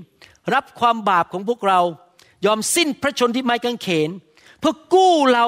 [0.53, 1.79] รับความบาปของพวกเรา
[2.45, 4.09] ยอมสิ้นพระชนที่ไม้กางเขน
[4.59, 5.45] เพื่อกู้เรา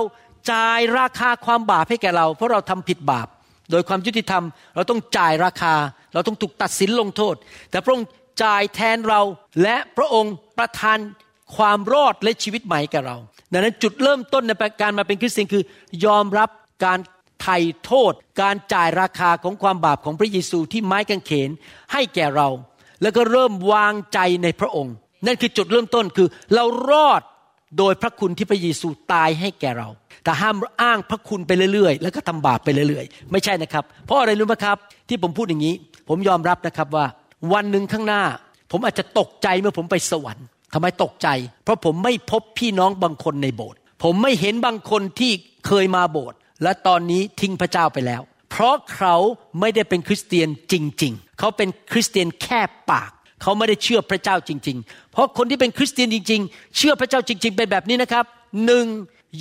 [0.51, 3.27] จ่ายราคาความบาปให้แก่เรา เพราะเราทำผิดบาป
[3.71, 4.43] โดยความยุติธรรม
[4.75, 5.73] เราต้องจ่ายราคา
[6.13, 7.35] เราต้องถูกตัดสินลงโทษ
[7.71, 8.07] แต่พระองค์
[8.43, 9.21] จ่ายแทนเรา
[9.63, 10.99] และพระองค์ประทาน
[11.55, 13.17] ความรอดและชีวิตใหม่แก่เรา
[13.51, 15.63] ดังนั้นจุดเริ่มต้นในการมาเป็นคริสเตียนคือ
[16.05, 16.49] ยอมรับ
[16.85, 16.99] การ
[17.41, 21.49] ไถ่โทษ การจ่ายราคาของความบาปของพระเยซูที่ไม้กางเขน
[21.93, 22.47] ให้แก่เรา
[23.01, 27.21] แล้วก็เริ่มวางใจในพระองค์ นั่นคือจุดเริ่มต้นคือเรารอด
[27.77, 29.89] โดยพระคุณที่พระเยซูตายให้แก่เรา
[30.23, 34.77] แต่ห้ามอ้างพระคุณไปเรื่อยๆ แล้วก็ทำบาปไปเรื่อยๆ ไม่ใช่นะครับ เพราะอะไรรู้ไหมครับ
[35.09, 35.75] ที่ผมพูดอย่างนี้
[36.09, 37.05] ผมยอมรับนะครับว่า
[37.53, 38.23] วันหนึ่งข้างหน้า
[38.71, 40.45] ผมอาจจะตกใจเมื่อผมไปสวรรค์
[40.77, 41.27] ทำไมตกใจ
[41.63, 45.31] เพราะผมไม่พบพี่น้องบางคนในโบสถ์ผมไม่เห็นบางคนที่
[45.67, 49.15] เคยมาโบสถ์และตอนนี้ทิ้งพระเจ้าไปแล้ว เพราะเขา
[49.59, 52.61] ไม่ได้เป็นคริสเตียนจริง ๆ เขาเป็นคริสเตียนแค่
[52.91, 53.11] ปาก
[53.41, 58.25] เขาไม่ได้เชื่อพระเจ้าจริง ๆ เพราะคนที่เป็นคริสเตียนจริง ๆ เชื่อพระเจ้าจริง ๆ เป็นแบบนี้นะครับ
[58.65, 58.85] หนึ่ง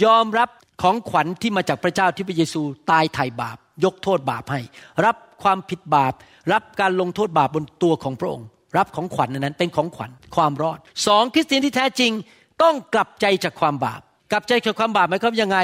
[0.05, 0.49] ยอมรับ
[0.83, 4.61] ของขวัญที่มาจากพระเจ้าที่พระเยซูตายไถ่บาป ยกโทษบาปให้
[5.05, 6.13] รับความผิดบาป
[6.53, 12.13] รับการลงโทษบาปบนตัวของพระองค์ รับของขวัญนั้นเป็นของขวัญความรอดสองคริสเตียนที่แท้จริง
[12.63, 15.59] ต้องกลับใจจากความบาป กลับใจจากความบาปหมายความยังไง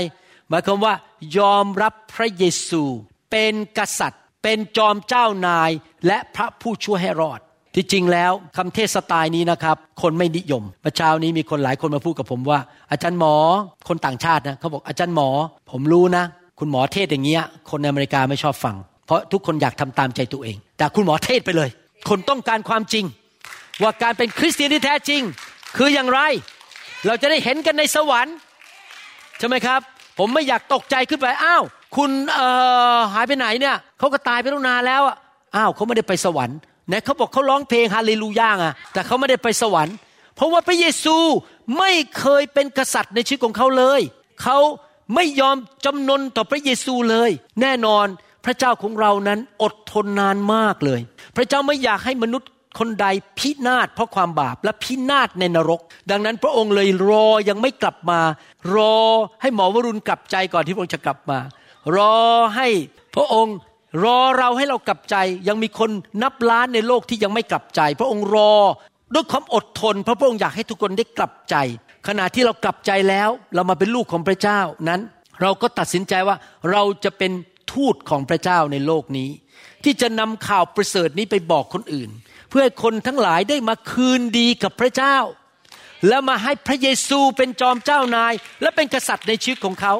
[0.49, 0.95] หมายความว่า
[1.39, 2.83] ยอมรับพระเยซู
[3.31, 5.71] เป็นกษัตริย์ เป็นจอมเจ้านาย
[6.07, 7.41] และพระผู้ช่วยให้รอด
[7.75, 13.35] ที่จริงแล้วคำเทศสไตล์นี้นะครับ คนไม่นิยมเมื่อเช้านี้มีคนหลายคนมาพูดกับผมว่า อาจารย์หมอ
[13.89, 15.29] คนต่างชาตินะเขาบอกอาจารย์หมอ
[15.71, 16.25] ผมรู้นะ
[16.59, 21.69] คุณหมอเทศอย่างเงี้ยคนในอเมริกาไม่ชอบฟัง เพราะทุกคนอยากทำตามใจตัวเอง แต่คุณหมอเทศไปเลย
[22.09, 23.05] คนต้องการความจริง
[23.83, 25.23] ว่าการเป็นคริสเตียนที่แท้จริง
[25.77, 26.21] คืออย่างไร
[27.07, 28.35] เราจะได้เห็นกันในสวรรค์
[29.39, 29.81] ใช่ไหมครับ
[30.19, 31.63] ผมไม่อยากตกใจขึ้นไปอ้าว
[31.97, 32.41] คุณเอ
[32.97, 35.03] อหายไปไหนเนี่ยเขาก็ตายไปตั้งนานแล้ว
[35.57, 36.59] อ้าวเขาไม่ได้ไปสวรรค์
[36.91, 39.97] นะเขาบอกเขาร้องเพลงฮาเลลูยาอะแต่เขาไม่ได้ไปสวรรค์
[40.37, 41.17] เพราะว่าพระเยซู
[41.79, 44.01] ไม่เคยเป็นกษัตริย์ในชีวิตของเขาเลย
[44.43, 44.59] เขา
[45.15, 48.07] ไม่ยอมจำนนต่อพระเยซูเลย แน่นอน
[48.45, 51.01] พระเจ้าของเรานั้นอดทนนานมากเลย
[51.37, 53.07] พระเจ้าไม่อยากให้มนุษย์คนใด
[53.39, 58.21] พินาศเพราะความบาปและพินาศในนรก ดังนั้นพระองค์เลยรอยังไม่กลับมา
[58.75, 58.97] รอ
[59.43, 61.39] ให้หมอวรุณกลับใจก่อนที่พระองค์จะกลับมา
[61.97, 62.17] รอ
[62.57, 62.69] ให้
[63.15, 63.57] พระองค์
[64.05, 65.17] รอเราให้เรากลับใจ
[65.49, 65.91] ยังมีคน
[66.23, 68.53] นับล้านในโลกที่ยังไม่กลับใจ พระองค์รอ
[69.15, 71.57] ด้วยความอดทน พระพระองค์อยากให้ทุกคนได้กลับใจ
[72.09, 75.01] ขณะที่เรากลับใจแล้ว เรามาเป็นลูกของพระเจ้านั้น
[75.43, 76.37] เราก็ตัดสินใจว่า
[76.71, 77.33] เราจะเป็น
[77.73, 79.31] ทูตของพระเจ้าในโลกนี้
[79.85, 82.11] ที่จะนำข่าวประเสริฐนี้ไปบอกคนอื่น
[82.51, 85.17] เพื่อให้คนทั้งหลายได้มาคืนดีกับพระเจ้า
[86.09, 89.95] และมาให้พระเยซูเป็นจอมเจ้านาย และเป็นกษัตริย์ในชีวิตของเขา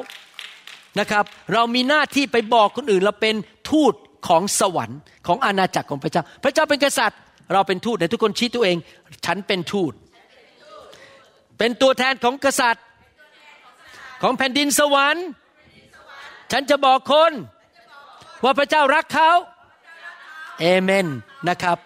[0.99, 3.35] นะครับ เรามีหน้าที่ไปบอกคนอื่นเราเป็น
[3.71, 3.93] ทูต
[4.27, 7.19] ของสวรรค์ของอาณาจักรของพระเจ้า พระเจ้าเป็นกษัตริย์
[7.53, 8.77] เราเป็นทูตในทุกคนชี้ตัวเอง
[9.25, 9.93] ฉันเป็นทูต
[11.57, 12.85] เป็นตัวแทนของกษัตริย์
[14.21, 15.25] ของแผ่นดินสวรรค์
[16.51, 17.31] ฉันจะบอกคน
[18.43, 19.31] ว่าพระเจ้ารักเขา
[20.61, 21.07] เอเมน
[21.49, 21.77] นะครับ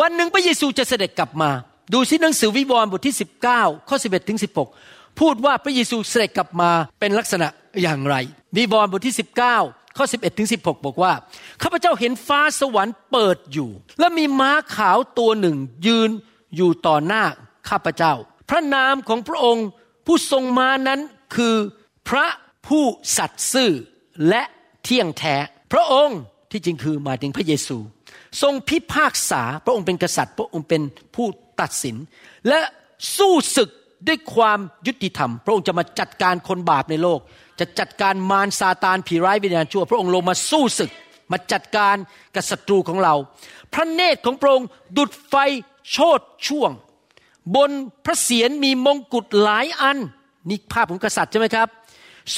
[0.00, 1.50] วันหนึ่งพระเยซูจะเสด็จกลับมา
[1.92, 3.16] ดูซิหนังสือวิวรณ์บทที่
[3.50, 4.38] 19 ข้อ 11 ถึง
[4.78, 7.48] 16 พูดว่าพระเยซูเสด็จกลับมาเป็นลักษณะ
[7.82, 8.16] อย่างไร
[8.56, 9.16] วิวรณ์บทที่
[9.56, 11.12] 19 ข้อ 11 ถึง 16 บอกว่า
[11.62, 16.10] ข้าพเจ้าเห็นฟ้าสวรรค์เปิดอยู่ และมีม้าขาวตัวหนึ่งยืน
[16.56, 17.24] อยู่ต่อหน้า
[17.68, 18.12] ข้าพเจ้า
[18.50, 19.66] พระนามของพระองค์
[20.06, 21.00] ผู้ทรงมานั้น
[21.36, 21.56] คือ
[22.08, 22.26] พระ
[22.66, 22.84] ผู้
[23.16, 23.72] สัตย์ซื่อ
[24.28, 24.42] และ
[24.82, 25.36] เที่ยงแท้
[25.72, 27.76] พระองค์ ที่จริงคือมาถึงพระเยซู
[28.42, 30.82] ทรงพิพากษาพระองค์เป็นกษัตริย์ พระองค์เป็น
[31.14, 31.26] ผู้
[31.60, 31.96] ตัดสิน
[32.48, 32.60] และ
[33.16, 33.70] สู้ศึก
[34.08, 37.20] ด้วยความยุติธรรม พระองค์จะมาจัดการคนบาปในโลก
[37.60, 40.90] จะจัดการมารซาตานผีร้ายวิญญาณชั่ว พระองค์ลงมาสู้ศึก
[41.32, 41.96] มาจัดการ
[42.34, 43.14] กับศัตรูของเรา
[43.74, 45.34] พระเนตรของพระองค์ดุดไฟ
[45.90, 46.72] โชดช่วง
[47.56, 47.70] บน
[48.04, 49.98] พระเศียรมีมงกุฎหลายอัน
[50.48, 51.68] นี่ภาพของกษัตริย์ใช่ไหมครับ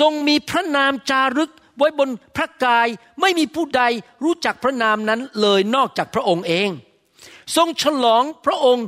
[0.00, 2.86] ทรงมีพระนามจารึก ไว้บนพระกาย
[3.20, 3.82] ไม่มีผู้ใด
[4.24, 6.68] รู้จักพระนามนั้นเลยนอกจากพระองค์เอง
[7.56, 8.86] ทรงฉลองพระองค์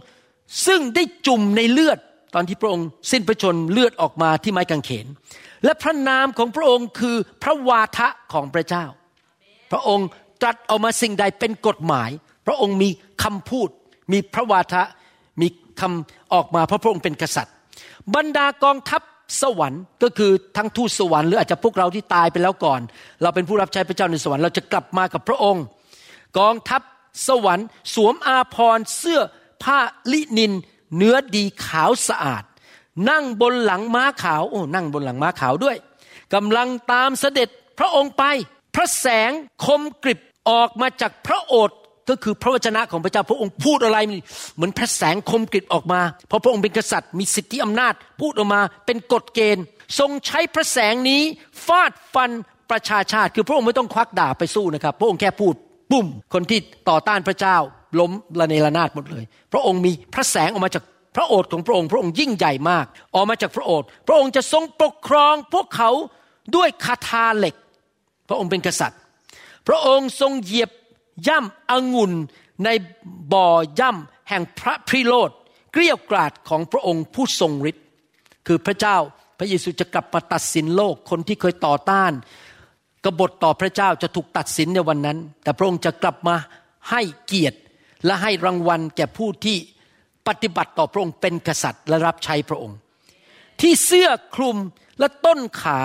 [0.67, 1.99] ซึ่งได้จุ่มในเลือด
[2.35, 5.07] ตอนที่พระองค์สิ้นพระชนเลือดออกมาที่ไม้กางเขน
[5.65, 8.85] และพระนามของพระองค์คือพระวาทะของพระเจ้า
[9.73, 10.09] พระองค์
[10.43, 12.11] ตรัสออกมาสิ่งใดเป็นกฎหมาย
[12.47, 12.89] พระองค์มี
[13.23, 13.69] คำพูด
[14.13, 14.83] มีพระวาทะ
[15.41, 15.49] มี
[15.81, 17.55] คำออกมาเพราะพระองค์เป็นกษัตริย์
[18.15, 19.03] บรรดากองทัพ
[19.43, 22.81] สวรรค์ก็คือทั้งทูตสวรรค์หรืออาจจะพวกเราที่ตายไปแล้วก่อน
[23.23, 25.65] เราเป็นผู้รับใช้พระเจ้าในสวรรค์เราจะกลับมากับพระองค์
[26.39, 26.83] กองทัพ
[27.29, 29.21] สวรรค์ สวมอาภรเสื้อ
[29.63, 29.79] ผ้า
[30.13, 30.53] ลินิน
[30.97, 32.45] เนื้อดีขาวสะอาด
[33.11, 35.77] นั่งบนหลังม้าขาวโอ้นั่งบนหลังม้าขาวด้วย
[36.35, 38.25] กำลังตามเสด็จพระองค์ไป
[38.75, 39.31] พระแสง
[39.65, 43.99] คมกริบออกมาจากพระโอษฐ์ ก็คือพระวจนะของพระเจ้าพระองค์พูดอะไร
[44.57, 49.65] เหมือนพระแสงคมกริบออกมา เพราะพระองค์เป็นกษัตริย์มีสิทธิอำนาจ พูดออกมาเป็นกฎเกณฑ์
[49.99, 51.23] ทรงใช้พระแสงนี้
[51.67, 52.31] ฟาดฟัน
[52.71, 55.55] ประชาชาติ คือพระองค์ไม่ต้องควักดาบไปสู้นะครับ พระองค์แค่พูด
[55.91, 57.57] ปุ้มคนที่ต่อต้านพระเจ้า
[58.01, 60.85] ล้มละเนระนาดหมดเลย พระองค์มีพระแสงออกมาจาก
[61.17, 65.91] พระโอษฐ์ของพระองค์ พระองค์ยิ่งใหญ่มาก ออกมาจากพระโอษฐ์พระองค์จะทรงปกครองพวกเขา
[66.57, 67.55] ด้วยคาถาเหล็ก
[68.29, 68.99] พระองค์เป็นกษัตริย์
[69.69, 70.71] พระองค์ทรงเหยียบ
[71.27, 72.13] ย่ำองุ่น
[72.65, 72.69] ใน
[73.33, 75.31] บ่อย่ำแห่งพระพริโรธ
[75.73, 77.85] เกลียวกราดของพระองค์ผู้ทรงฤทธิ์
[78.47, 78.97] คือพระเจ้า
[79.39, 82.13] พระเยซูจะกลับมาตัดสินโลกคนที่เคยต่อต้าน
[83.05, 86.37] กบฏต่อพระเจ้าจะถูกตัดสินในวันนั้น แต่พระองค์จะกลับมา
[86.91, 87.59] ให้เกียรติ
[88.05, 89.57] และให้รางวัลแก่ผู้ที่
[90.29, 92.77] ปฏิบัติต่อพระองค์เป็นกษัตริย์และรับใช้พระองค์
[93.61, 94.57] ที่เสื้อคลุม
[94.99, 95.81] และต้นขา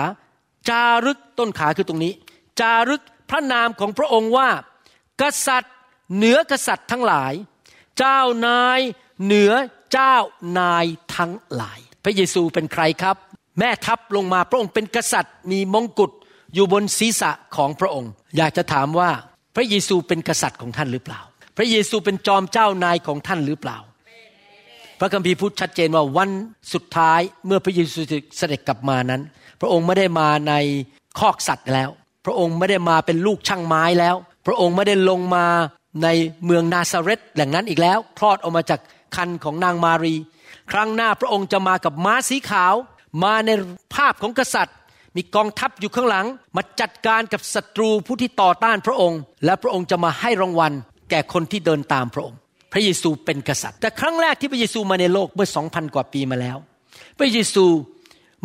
[0.68, 2.12] จารึกต้นขาคือตรงนี้
[2.60, 4.48] จารึกพระนามของพระองค์ว่า
[5.22, 5.74] กษัตริย์
[6.16, 7.32] เหนือกษัตริย์ทั้งหลาย
[7.98, 8.80] เจ้านาย
[9.24, 9.52] เหนือ
[9.92, 10.16] เจ้า
[10.58, 10.84] นาย
[11.16, 13.16] ทั้งหลาย พระเยซูเป็นใครครับ
[13.58, 16.10] แม่ทัพลงมาพระองค์เป็นกษัตริย์มีมงกุฎ
[16.54, 19.10] อยู่บนศีรษะของพระองค์ อยากจะถามว่า
[19.56, 21.20] พระเยซูเป็นกษัตริย์ของท่านหรือเปล่า
[21.56, 23.78] พระเยซูเป็นจอมเจ้านายของท่านหรือเปล่า
[25.00, 26.30] พระคัมภีร์พูดชัดเจนว่าวัน
[26.72, 28.00] สุดท้ายเมื่อพระเยซู
[28.36, 29.22] เสด็จกลับมานั้น
[29.60, 30.54] พระองค์ไม่ได้มาใน
[31.18, 31.90] คอกสัตว์แล้ว
[32.24, 34.16] พระองค์ไม่ได้มาเป็นลูกช่างไม้แล้ว
[34.48, 35.46] พระองค์ไม่ได้ลงมา
[36.02, 36.08] ใน
[36.44, 38.80] เมืองนาซาเรตแหล่งนั้นอีกแล้ว คลอดออกมาจาก
[39.16, 40.14] คันของนางมารี
[40.72, 42.74] ครั้งหน้าพระองค์จะมากับม้าสีขาว
[43.24, 43.50] มาใน
[43.94, 44.76] ภาพของกษัตริย์
[45.16, 50.72] มีกองทัพอยู่ข้างหลัง มาจัดการกับศัตรูผู้ที่ต่อต้านพระองค์ และพระองค์จะมาให้รางวัล
[51.10, 52.38] แก่คนที่เดินตามพระองค์
[52.72, 56.56] พระเยซูเป็นกษัตริย์ แต่ครั้งแรกที่พระเยซูมาในโลกเมื่อสองพันกว่าปีมาแล้ว
[57.18, 57.64] พระเยซู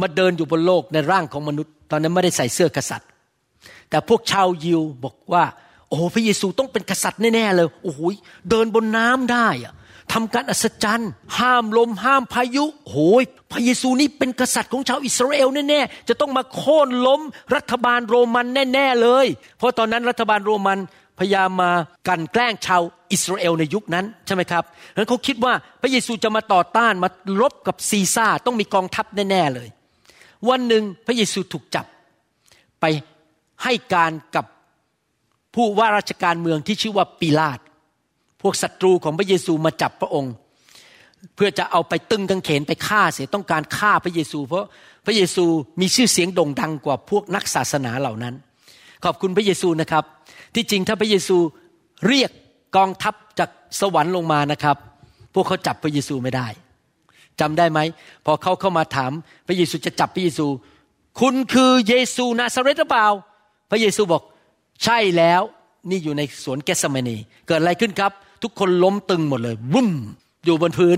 [0.02, 3.10] มาเดินอยู่บนโลกในร่างของมนุษย์ ตอนนั้นไม่ได้ใส่เสื้อกษัตริย์
[3.90, 5.44] แต่พวกชาวยิวบอกว่า
[5.94, 8.00] โอ้พระเยซูต้องเป็นกษัตริย์แน่ๆเลยโอ้โห
[8.50, 9.74] เดินบนน้ำได้อะ
[10.14, 17.22] ทำการอัศจรรย์ ห้ามลมห้ามพายุโอ้ยพระเยซูนี่เป็นกษัตริย์ของชาวอิสราเอลแน่ๆจะต้องมาโค่นล้ม
[17.56, 19.28] รัฐบาลโรมันแน่ๆเลย
[19.58, 20.80] เพราะตอนนั้นรัฐบาลโรมัน
[21.20, 21.72] พยายามมา
[22.08, 24.64] กันแกล้งชาวอิสราเอลในยุคนั้นใช่ไหมครับ
[24.96, 27.10] นั้นเขาคิดว่าพระเยซูจะมาต่อต้านมา
[27.42, 29.68] รบกับซีซ่าต้องมีกองทัพแน่ ๆเลย
[30.50, 31.86] วันหนึ่งพระเยซูถูกจับ
[32.82, 32.86] ไป
[33.64, 34.46] ให้การกับ
[35.56, 37.60] ผู้ว่าราชการเมืองที่ชื่อว่าปีลาต
[38.42, 40.34] พวกศัตรูของพระเยซูมาจับพระองค์
[41.36, 44.68] เพื่อจะเอาไปตึงกางเขนไปฆ่าเสียต้องการฆ่าพระเยซู เพราะ
[45.06, 45.46] พระเยซู
[45.82, 48.36] มีชื่อเสียงโด่งดังกว่าพวกนักศาสนาเหล่านั้น
[49.04, 50.04] ขอบคุณพระเยซูนะครับ
[50.56, 51.38] ที่จริงถ้าพระเยซู
[52.08, 52.32] เรียก
[52.76, 54.78] กองทัพจากสวรรค์ลงมานะครับ
[55.34, 56.48] พวกเขาจับพระเยซูไม่ได้
[57.40, 57.80] จำได้ไหม
[58.26, 59.12] พอเขาเข้ามาถาม
[59.48, 60.48] พระเยซูจะจับพระเยซู
[61.20, 63.08] คุณคือเยซูนาซาเรตหรือเปล่า
[63.72, 64.24] พระเยซูบอก
[64.84, 65.42] ใช่แล้ว
[65.90, 67.18] นี่อยู่ในสวนเกสเมนี
[67.48, 68.12] เกิดอะไรขึ้นครับ
[68.44, 69.90] ทุกคนล้มตึงหมดเลยวุ้ม
[70.46, 70.98] อยู่บนพื้น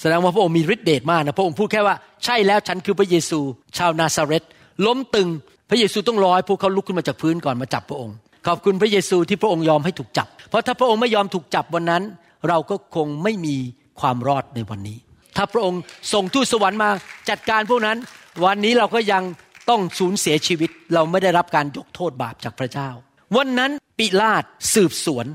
[0.00, 1.94] แสดงว่าพระองค์มีฤทธิ์เดชมากนะพระองค์พูดแค่ว่า
[2.24, 3.38] ใช่แล้วฉันคือพระเยซู
[3.78, 4.44] ชาวนาซาเรต
[4.86, 5.28] ล้มตึง
[5.70, 8.14] พระเยซูต้องรอให้พวกเขาลุกขึ้นมาจากพื้นก่อนมาจับพระองค์
[8.46, 12.02] ขอบคุณพระเยซูที่พระองค์ยอมให้ถูกจับ เพราะถ้าพระองค์ไม่ยอมถูกจับวันนั้น
[12.48, 13.56] เราก็คงไม่มี
[14.00, 14.98] ความรอดในวันนี้
[15.36, 15.80] ถ้าพระองค์
[16.12, 16.90] ส่งทูตสวรรค์มา
[17.30, 17.98] จัดการพวกนั้น
[18.44, 19.22] วันนี้เราก็ยัง
[19.70, 22.90] ต้องสูญเสียชีวิต เราไม่ได้รับการยกโทษบาปจากพระเจ้า
[23.36, 25.26] วันนั้นปิลาตสืบสวน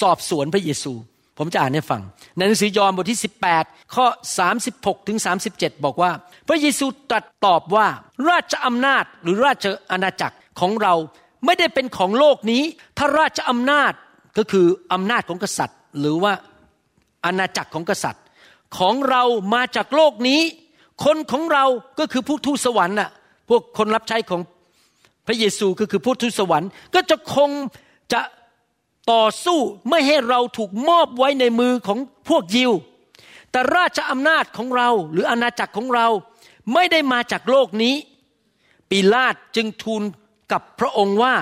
[0.00, 0.92] สอบสวนพระเยซู
[1.38, 2.02] ผมจะอ่านให้ฟัง
[2.36, 3.20] ในหนังสือยอห์นบทที่
[3.56, 4.06] 18 ข้อ
[4.56, 5.18] 36 ถึง
[5.52, 6.10] 37 บอกว่า
[6.48, 7.86] พระเยซูตรัสตอบว่า
[8.28, 10.94] ราชอำนาจหรือราชอาณาจักรของเรา
[11.44, 12.62] ไม่ได้เป็นของโลกนี้
[12.98, 13.92] ถ้าราชอำนาจ
[14.38, 16.32] ก็คืออำนาจของกษัตริย์ หรือว่า
[17.24, 18.24] อาณาจักรของกษัตริย์
[18.78, 19.22] ของเรา
[19.54, 20.40] มาจากโลกนี้
[21.04, 21.64] คนของเรา
[21.98, 23.10] ก็คือผู้ทูตสวรรค์น่ะ
[23.48, 24.40] พวกคนรับใช้ของ
[25.28, 27.50] พระเยซูก็คือผู้ทูตสวรรค์ ก็จะคง
[28.12, 28.20] จะ
[29.12, 32.72] ต่อสู้ไม่ให้เราถูกมอบไว้ในมือของพวกยิว
[33.50, 36.06] แต่ราชอำนาจของเราหรืออาณาจักรของเรา
[36.74, 37.94] ไม่ได้มาจากโลกนี้
[38.90, 40.02] ปีลาตจึงทูล
[40.52, 41.34] กับพระองค์ว่า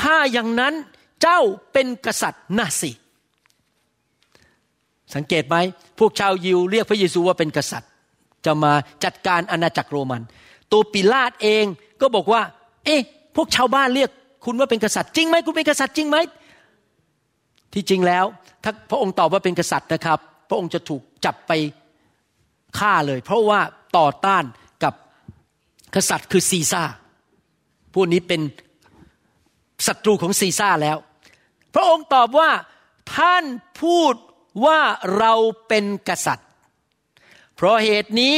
[0.00, 0.74] ถ้าอย่างนั้น
[1.22, 1.40] เจ้า
[1.72, 2.90] เป็นกษัตริย์นาสิ
[5.14, 5.56] สังเกตไหม
[5.98, 7.90] พวกชาวยิวเรียกพระเยซูว่าเป็นกษัตริย์
[8.46, 8.72] จะมา
[9.04, 10.22] จัดการอาณาจักรโรมัน
[10.72, 11.64] ตัวปิลาตเอง
[12.00, 12.42] ก็บอกว่า
[12.86, 13.00] เอ๊ะ
[13.36, 14.10] พวกชาวบ้านเรียก
[14.44, 16.16] คุณว่าเป็นกษัตริย์จริงไหมคุณเป็นกษัตริย์จริงไหม
[17.72, 18.24] ที่จริงแล้ว
[18.62, 20.18] ถ้าพระองค์ตอบว่าเป็นกษัตริย์นะครับ
[20.48, 21.52] พระองค์จะถูกจับไป
[22.78, 23.60] ฆ่าเลย เพราะว่า
[23.96, 24.44] ต่อต้าน
[24.84, 24.94] กับ
[25.94, 26.82] กษัตริย์คือซีซ่า
[27.94, 28.40] พวกนี้เป็น
[29.86, 30.96] ศัตรูของซีซ่าแล้ว
[31.74, 32.50] พระองค์ตอบว่า
[33.16, 33.44] ท่าน
[33.82, 34.14] พูด
[34.64, 34.80] ว่า
[35.18, 35.32] เรา
[35.68, 36.48] เป็นกษัตริย์
[37.54, 38.36] เพราะเหตุนี้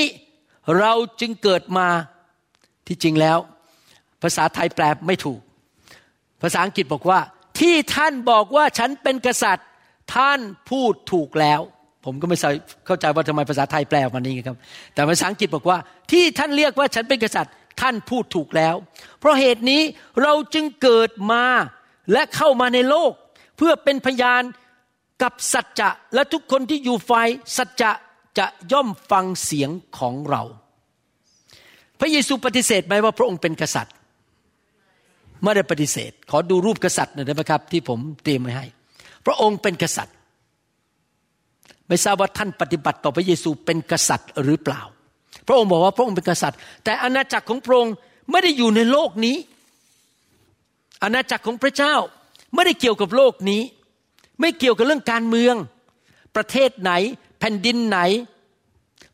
[0.78, 1.88] เราจึงเกิดมา
[2.86, 3.38] ที่จริงแล้ว
[4.22, 5.40] ภาษาไทยแปลไม่ถูก
[6.42, 7.20] ภาษาอังกฤษบอกว่า
[7.60, 9.66] ที่ท่านบอกว่าฉันเป็นกษัตริย์
[10.14, 11.60] ท่านพูดถูกแล้ว
[12.04, 12.36] ผมก็ไม่
[12.86, 14.56] เข้าใจว่าทำไมภาษาไทยแปลออกมานี้ครับ
[14.94, 15.78] แต่ภาษาอังกฤษบอกว่า
[16.12, 18.74] ที่ท่านเรียกว่าฉันเป็นกษัตริย์ ท่านพูดถูกแล้ว
[19.20, 19.82] เพราะเหตุนี้
[20.22, 21.44] เราจึงเกิดมา
[22.12, 23.12] และเข้ามาในโลก
[23.56, 24.42] เพื่อเป็นพยาน
[25.22, 27.12] กับสัจจะและทุกคนที่อยู่ไฟ
[27.56, 27.92] สัจจะ
[28.38, 30.42] จะย่อมฟังเสียงของเรา
[32.00, 33.94] พระเยซูปฏิเสธไหมว่าพระองค์เป็นกษัตริย์
[35.42, 38.66] ไม่ได้ปฏิเสธ ขอดูรูปกษัตริย์หน่อยได้ไหมครับ ที่ผมเตรียมไว้ให้
[39.26, 40.14] พระองค์เป็นกษัตริย์
[41.88, 44.82] ไม่ทราบว่าท่านปฏิบัติต่อพระเยซูเป็นกษัตริย์หรือเปล่า
[45.46, 47.94] พระองค์บอกว่าพระองค์เป็นกษัตริย์ แต่อาณาจักรของพระองค์
[48.30, 49.36] ไม่ได้อยู่ในโลกนี้
[51.02, 51.94] อาณาจักรของพระเจ้า
[52.54, 53.62] ไม่ได้เกี่ยวกับโลกนี้
[54.40, 55.54] ไม่เกี่ยวกับเรื่องการเมือง
[56.36, 56.92] ประเทศไหน
[57.38, 57.98] แผ่นดินไหน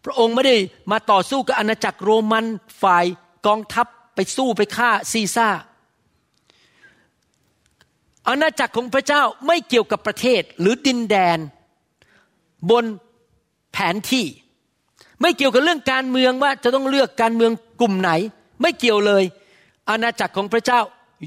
[0.05, 0.57] พระองค์ไม่ได้
[0.91, 2.45] มาต่อสู้กับอาณาจักรโรมัน
[2.83, 3.05] ฝ่าย
[3.47, 5.49] กองทัพไปสู้ไปฆ่าซีซ่า
[8.29, 11.39] อาณาจักรของพระเจ้าไม่เกี่ยวกับประเทศหรือดินแดน
[12.71, 12.85] บน
[13.73, 14.27] แผนที่
[15.21, 18.11] ไม่เกี่ยวกับเรื่องการเมืองว่าจะต้องเลือกการเมืองกลุ่มไหน
[18.61, 19.25] ไม่เกี่ยวเลย
[19.89, 20.81] อาณาจักรของพระเจ้า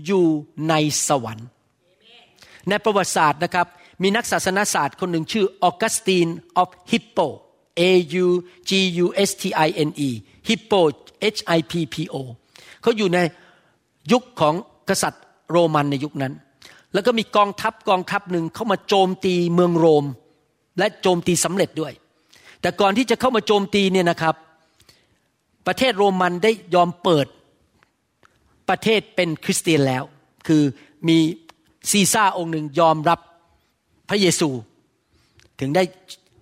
[0.06, 0.26] อยู่
[0.70, 0.74] ใน
[1.08, 1.48] สวรรค์
[2.70, 3.68] ในประวัติศาสตร์นะครับ
[4.02, 7.20] มีนักศาสนาศาสตร์คนหนึ่งชื่อออกัสตินออฟฮิปโป
[7.80, 7.82] A
[8.24, 8.28] U
[8.70, 8.72] G
[9.04, 10.10] U S T I N E
[10.50, 10.74] ฮิปโป
[11.36, 12.16] H I P P O
[12.82, 13.20] เขาอยู่ใน
[14.12, 14.54] ยุคของ
[14.90, 16.34] กษัตริย์โรมันในยุคนั้น
[16.98, 20.06] แล้วก็มีกองทัพกองทัพหนึ่งเข้ามาโจมตีเมืองโรม
[20.80, 21.94] และโจมตีสำเร็จด้วย
[22.62, 24.36] แต่ก่อนที่จะเข้ามาโจมตีเนี่ยนะครับ
[25.68, 27.28] ประเทศโรมันได้ยอมเปิด
[28.70, 30.04] ประเทศเป็นคริสเตียนแล้ว
[30.48, 30.64] คือ
[31.08, 31.18] มี
[31.92, 33.20] ซีซ่าองค์หนึ่งยอมรับ
[34.10, 34.50] พระเยซู
[35.60, 35.84] ถึงได้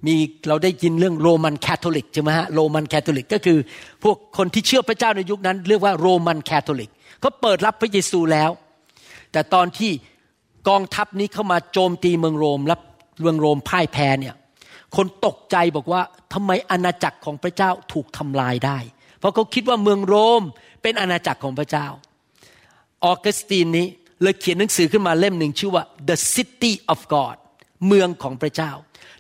[0.08, 0.16] มี
[0.48, 3.58] เราได้ยินเรื่องโรมันแคทอลิกใช่ไหมฮะโรมันแคทอลิกก็คือ
[4.04, 6.90] พวกคนที่เชื่อพระเจ้าในยุคนั้น เรียกว่าโรมันแคทอลิก
[7.20, 8.50] เขาเปิดรับพระเยซูแล้ว
[9.32, 9.92] แต่ตอนที่
[10.70, 12.76] กองทัพนี้เข้ามาโจมตีเมืองโรมและ
[13.22, 14.36] เมืองโรมพ่ายแพ้เนี่ย
[14.96, 16.02] คนตกใจบอกว่า
[16.34, 18.78] ทำไมอาณาจักรของพระเจ้าถูกทำลายได้
[19.20, 20.42] เพราะเขาคิดว่าเมืองโรม
[20.82, 21.88] เป็นอาณาจักรของพระเจ้า
[23.06, 23.88] ออกัสตินนี้
[24.22, 27.36] เลยเขียนหนังสือขึ้นมาเล่มหนึ่งชื่อว่า The City of God
[27.88, 28.72] เมืองของพระเจ้า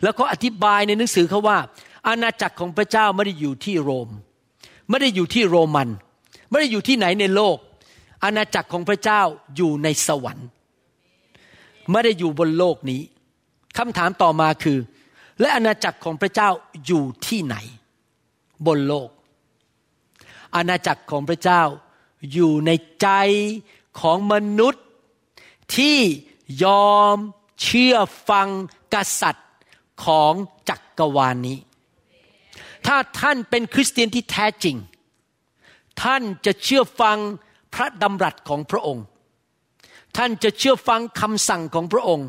[0.02, 1.58] แล้วเขาอธิบายในหนังสือเขาว่า
[2.08, 4.10] อาณาจักรของพระเจ้าไม่ได้อยู่ที่โรม
[4.90, 5.90] ไม่ได้อยู่ที่โรมัน
[6.50, 7.58] ไม่ได้อยู่ที่ไหนในโลก
[8.24, 9.22] อาณาจักรของพระเจ้า
[9.56, 10.48] อยู่ในสวรรค์
[11.92, 13.02] ไม่ได้อยู่บนโลกนี้
[13.78, 14.80] คำถามต่อมาคือ
[15.40, 16.50] และอาณาจักรของพระเจ้า
[16.86, 17.56] อยู่ที่ไหน
[18.66, 19.10] บนโลก
[20.56, 21.62] อาณาจักรของพระเจ้า
[22.34, 22.72] อยู่ใน
[23.02, 23.10] ใจ
[24.02, 24.84] ของมนุษย์
[25.76, 25.98] ที่
[26.64, 27.16] ยอม
[27.64, 27.96] เชื่อ
[28.30, 28.48] ฟัง
[28.94, 29.50] กษัตริย์
[30.06, 30.34] ของ
[30.70, 31.58] จักกรวาลนนี้
[32.88, 34.78] ถ้าท่านเป็นคริสเตียนที่แท้จริง
[36.02, 37.18] ท่านจะเชื่อฟัง
[37.74, 39.06] พระดำรัสของพระองค์
[40.18, 42.28] ท่านจะเชื่อฟังคำสั่งของพระองค์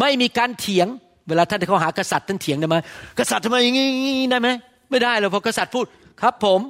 [0.00, 0.86] ไม่มีการเถียง
[1.28, 2.76] เวลาท่านเขาหากษัตริย์ท่านเถียงได้ไหม
[3.18, 3.88] กษัตริย์ทำไมอย่างนี้
[4.30, 4.48] ได้ไหม
[4.90, 5.86] ไม่ได้เลยพอกษัตริย์พูด
[6.20, 6.60] ครับผม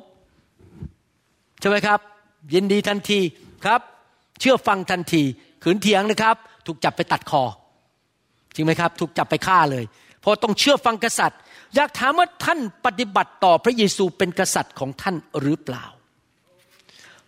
[1.60, 1.98] ใช่ไหมครับ
[2.54, 3.20] ยินดีทันที
[3.64, 3.80] ครับ
[4.40, 5.22] เชื่อฟังทันที
[5.62, 6.36] ขืนเถียงนะครับ
[6.66, 7.42] ถูกจับไปตัดคอ
[8.54, 9.84] จริงไหมครับ ถูกจับไปฆ่าเลย
[10.20, 11.38] เพราะต้องเชื่อฟังกษัตริย์
[11.74, 15.84] อยากถามว่าท่านปฏิบัติต่อพระเยซูเป็นกษัตริย์ของท่านหรือเปล่า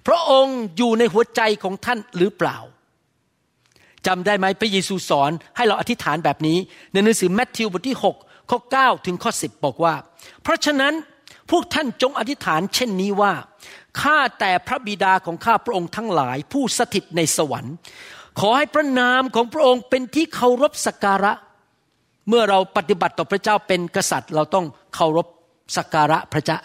[0.07, 2.57] พระองค์อยู่ในหัวใจของท่านหรือเปล่า
[4.07, 6.59] จำได้ไหมพระเยซูสอนให้เราอธิษฐานแบบนี้
[6.93, 9.95] ในหนังสือแมทธิวบทที่ 6 ข้อ 9 ถึงข้อ 10 บอกว่า
[10.43, 10.95] เพราะฉะนั้น
[11.51, 13.33] พวกท่านจงอธิษฐานเช่นนี้ว่า
[14.01, 17.75] ข้าแต่พระบิดาของข้าพระองค์ทั้งหลาย ผู้สถิตในสวรรค์
[18.41, 21.33] ขอให้พระนามของพระองค์เป็นที่เคารพสักการะ
[22.29, 25.27] เมื่อเราปฏิบัติต่อพระเจ้าเป็นกษัตริย์ เราต้องเคารพ
[25.77, 26.59] สักการะพระเจ้า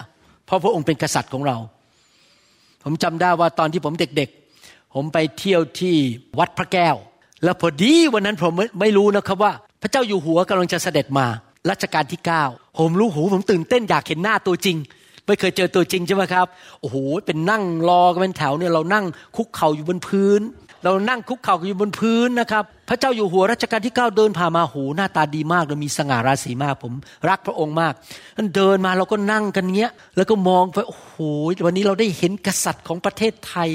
[0.45, 1.57] เพราะพระองค์เป็นกษัตริย์ของเรา
[2.83, 5.95] ผมจำได้ว่าตอนที่ผมเด็กๆ ผมไปเที่ยวที่
[6.39, 6.95] วัดพระแก้ว
[7.43, 11.25] แล้วพอดีวันนั้นผมไม่รู้นะครับว่า พระเจ้าอยู่หัวกำลังจะเสด็จมา
[11.69, 12.43] รัชกาลที่เก้า
[12.79, 14.77] ผมรู้หูผมตื่นเต้นอยากเห็นหน้าตัวจริง
[15.25, 16.47] ไม่เคยเจอตัวจริงใช่ไหมครับ
[16.81, 20.41] โอ้โหเป็นนั่งรอกันเป็นแถวเนี่ยเรานั่งคุกเข่าอยู่บนพื้น
[20.83, 26.93] เรานั่งคุกเข่าอยู่บนพื้นนะครับ พระเจ้าอยู่หัวรัชกาลที่เก้าเดินผ่านมาหูหน้าตาดีมากเลยมีสง่าราศีมากผม
[27.29, 27.93] รักพระองค์มาก
[28.37, 31.15] ท่านเดินมาเราก็นั่งกันเงี้ย แล้วก็มองไปโอ้โห
[31.65, 33.69] วันนี้เราได้เห็นกษัตริย์ของประเทศไทย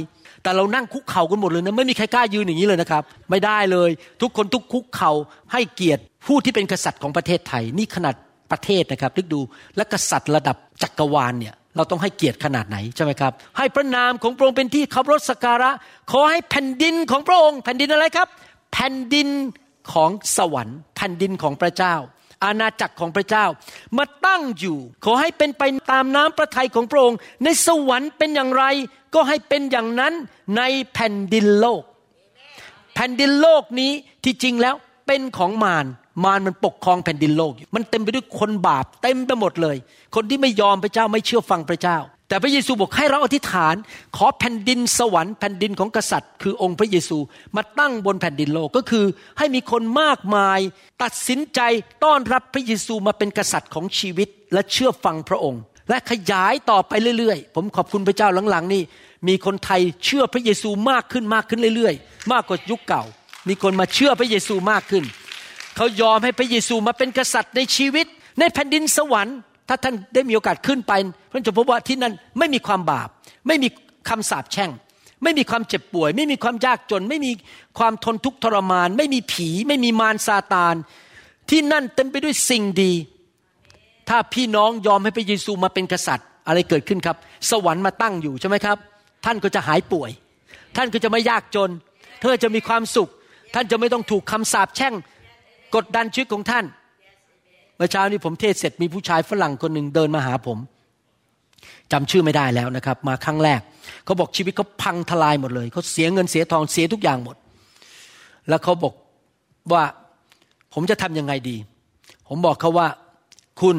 [0.45, 3.91] แต่เรานั่งคุกเข่ากันหมดเลยนะไม่มีใครกล้ายืนอย่างนี้เลยนะครับ ไม่ได้เลย
[4.23, 5.13] ทุกคนทุกคุกเข่า
[5.53, 8.15] ให้เกียรติผู้ที่เป็นกษัตริย์ของประเทศไทย นี่ขนาด
[8.53, 9.41] ประเทศนะครับลึกดู
[9.77, 15.71] และกษัตริย์ระดับจักรวาลเนี่ยเราต้องให้เกียรติขนาดไหนใช่ไหมครับ ให้พระนามของพระองค์เป็นที่เคารพสักการะ
[16.11, 18.29] ขอให้แผ่นดินของพระองค์ แผ่นดินอะไรครับ
[18.73, 19.29] แผ่นดิน
[19.93, 21.95] ของสวรรค์ แผ่นดินของพระเจ้า
[22.45, 23.45] อาณาจักรของพระเจ้า
[23.99, 28.65] มาตั้งอยู่ ขอให้เป็นไปตามน้ำพระทัยของพระองค์ ในสวรรค์เป็นอย่างไร
[29.15, 30.13] ก็ให้เป็นอย่างนั้น
[30.57, 30.63] ใน
[30.95, 31.83] แผ่นดินโลก
[32.95, 33.93] แผ่นดินโลกนี้
[34.25, 34.75] ที่จริงแล้ว
[35.07, 35.87] เป็นของมาร
[36.25, 39.77] มารมันปกครองแผ่นดินโลกอยู่มันเต็มไปด้วยคนบาปเต็มไปหมดเลย
[40.15, 41.99] คนที่ไม่ยอมพระเจ้าไม่เชื่อฟังพระเจ้า
[42.29, 43.75] แต่พระเยซูบอกให้เราอธิษฐาน
[44.17, 47.19] ขอแผ่นดินสวรรค์แผ่นดินของกษัตริย์ คือองค์พระเยซู
[47.57, 49.05] มาตั้งบนแผ่นดินโลกก็คือ
[49.39, 50.59] ให้มีคนมากมาย
[51.03, 51.61] ตัดสินใจ
[52.05, 58.83] ต้อนรับพระเยซูมาเป็นกษัตริย์ของชีวิตและเชื่อฟังพระองค์ และขยายต่อไปเรื่อยๆ ผมขอบคุณพระเจ้าหลังๆ นี่
[59.29, 63.03] มีคนไทยเชื่อพระเยซูมากขึ้นมากขึ้นเรื่อยๆ มากกว่ายุคเก่า
[63.49, 65.05] มีคนมาเชื่อพระเยซูมากขึ้น
[65.77, 68.07] เขายอมให้พระเยซูมาเป็นกษัตริย์ในชีวิต
[68.39, 70.93] ในแผ่นดินสวรรค์ ถ้าท่านได้มีโอกาสขึ้นไป
[71.33, 73.09] ท่านจะพบว่าที่นั่นไม่มีความบาป
[73.47, 73.69] ไม่มี
[74.09, 74.71] คำสาปแช่ง
[75.23, 77.33] ไม่มีความเจ็บป่วย ไม่มีความยากจน ไม่มี
[77.79, 80.75] ความทนทุกข์ทรมาน ไม่มีผี ไม่มีมารซาตาน
[81.51, 82.93] ที่นั่นเต็มไปด้วยสิ่งดี
[84.09, 87.17] ถ้าพี่น้องยอมให้พระเยซูมาเป็นกษัตริย์ อะไรเกิดขึ้นครับ
[87.51, 88.77] สวรรค์มาตั้งอยู่ใช่ไหมครับ
[89.25, 90.11] ท่านก็จะหายป่วย
[90.77, 91.71] ท่านก็จะไม่ยากจน
[92.21, 93.11] เธอจะมีความสุข
[93.55, 94.95] ท่านจะไม่ต้องถูกคำสาปแช่ง
[95.75, 96.65] กดดันชีวิตของท่าน
[97.77, 100.59] เมื่อเช้านี้ผมเทศเสร็จมีผู้ชายฝรั่งคนหนึ่งเดินมาหาผม
[101.93, 103.61] จำชื่อไม่ได้แล้วนะครับ มาครั้งแรก
[104.05, 107.37] เขาบอกชีวิตเขาพังทลายหมดเลยเขาเสียเงินเสียทองเสียทุกอย่างหมด
[108.49, 108.95] แล้วเขาบอก
[109.73, 109.83] ว่า
[110.75, 111.57] ผมจะทำยังไงดี
[112.29, 112.87] ผมบอกเขาว่า
[113.61, 113.77] คุณ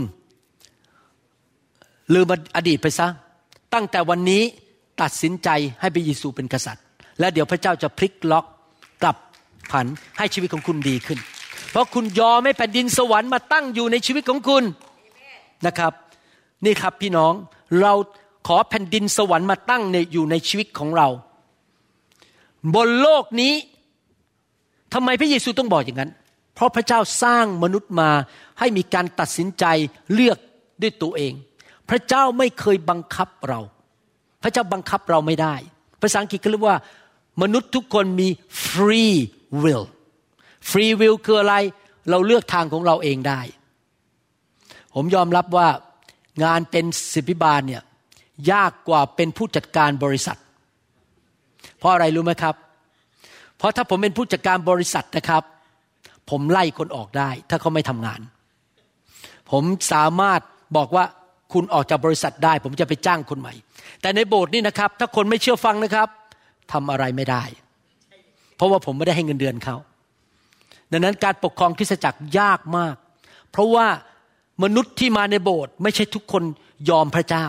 [2.14, 3.08] ลืมอดีตไปซะ
[3.74, 4.44] ตั้งแต่วันนี้
[5.02, 5.50] ตัดสินใจ
[5.80, 6.84] ให้พระเยซูเป็นกษัตริย์
[7.20, 8.46] และเดี๋ยวพระเจ้าจะพลิกล็อก
[9.02, 9.18] กลับ
[9.72, 9.86] ผัน
[10.18, 11.20] ให้ชีวิตของคุณดีขึ้น
[11.72, 14.64] เพราะคุณยอมให้แผ่นดินสวรรค์มาตั้งอยู่ในชีวิตของคุณ
[15.66, 15.94] นะครับ
[16.66, 17.34] นี่ครับพี่น้อง
[17.82, 17.94] เรา
[18.48, 21.08] ขอแผ่นดินสวรรค์มาตั้งในอยู่ในชีวิตของเรา
[22.76, 23.54] บนโลกนี้
[24.94, 26.12] ทำไมพระเยซูต้องบอกอย่างนั้น
[26.56, 28.10] เพราะพระเจ้าสร้างมนุษย์มา
[28.60, 29.66] ให้มีการตัดสินใจ
[30.14, 30.38] เลือก
[30.82, 31.34] ด้วยตัวเอง
[31.90, 33.60] พระเจ้าไม่เคยบังคับเรา
[34.44, 35.56] พระเจ้าบังคับเราไม่ได้
[36.02, 36.78] ภาษาอังกฤษก็เรียกว่า
[37.42, 38.30] มนุษย์ทุกคนมี
[38.68, 39.16] free
[39.64, 39.86] will
[40.70, 41.56] ฟรีวิลคืออะไร
[42.10, 43.42] เราเลือกทางของเราเองได้
[44.96, 45.68] ผมยอมรับว่า
[46.44, 47.84] งานเป็นสิบิบาลเนี่ย
[48.52, 50.38] ยากกว่าเป็นผู้จัดการบริษัท
[51.78, 52.56] เพราะอะไรรู้ไหมครับ
[53.58, 55.44] เพราะถ้าผมเป็นผู้จัดการบริษัทนะครับ
[56.30, 58.20] ผมไล่คนออกได้ ถ้าเขาไม่ทำงาน
[59.52, 60.42] ผมสามารถ
[60.78, 61.06] บอกว่า
[61.54, 63.54] คุณออกจากบริษัทได้ ผมจะไปจ้างคนใหม่
[64.02, 66.08] แต่ในโบสถ์นี่นะครับ ถ้าคนไม่เชื่อฟังนะครับ
[66.72, 67.44] ทำอะไรไม่ได้
[68.56, 69.76] เพราะว่าผมไม่ได้ให้เงินเดือนเขา
[70.92, 72.96] ดังนั้นการปกครองคริสตจักรยากมาก
[73.52, 73.88] เพราะว่า
[74.64, 76.44] มนุษย์ที่มาในโบสถ์ไม่ใช่ทุกคน
[76.90, 77.46] ยอมพระเจ้า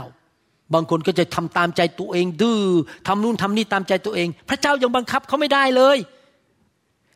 [0.75, 2.63] บางคนก็จะทำตามใจตัวเอง ดื้อ
[3.07, 5.99] ทำนู่นทำนี่ตามใจตัวเอง พระเจ้ายังบังคับเขาไม่ได้เลย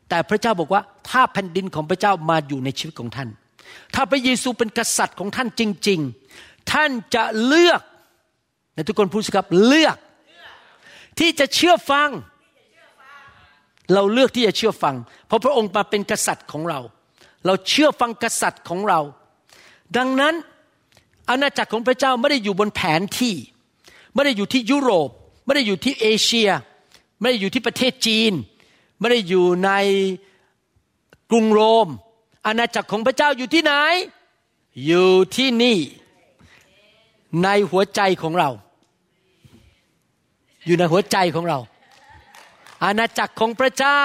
[0.08, 3.28] แต่พระเจ้าบอกว่าถ้าแผ่นดินของพระเจ้ามาอยู่ในชีวิตของท่าน
[3.94, 6.00] ถ้าพระเยซูเป็นกษัตริย์ของท่านจริง
[6.34, 7.80] ๆ ท่านจะเลือก
[8.74, 9.96] ในทุกคนพูดสิครับเลือก
[11.18, 12.10] ที่จะเชื่อฟัง
[13.94, 14.94] เราเลือกที่จะเชื่อฟัง
[15.26, 16.80] เพราะพระองค์มาเป็นกษัตริย์ของเรา
[17.46, 19.00] เราเชื่อฟังกษัตริย์ของเรา
[19.96, 20.34] ดังนั้น
[21.28, 23.34] อาณาจักรของพระเจ้าไม่ได้อยู่บนแผนที่
[24.14, 25.10] ไม่ได้อยู่ที่ยุโรป
[25.44, 26.50] ไม่ได้อยู่ที่เอเชีย
[27.20, 28.32] ไม่ได้อยู่ที่ประเทศจีน
[28.98, 29.70] ไม่ได้อยู่ใน
[31.30, 31.88] กรุงโรม
[32.46, 33.72] อาณาจักรของพระเจ้าอยู่ที่ไหน
[34.86, 35.78] อยู่ที่นี่
[37.42, 38.50] ในหัวใจของเรา
[40.66, 41.58] อยู่ในหัวใจของเรา
[42.84, 44.04] อาณาจักรของพระเจ้า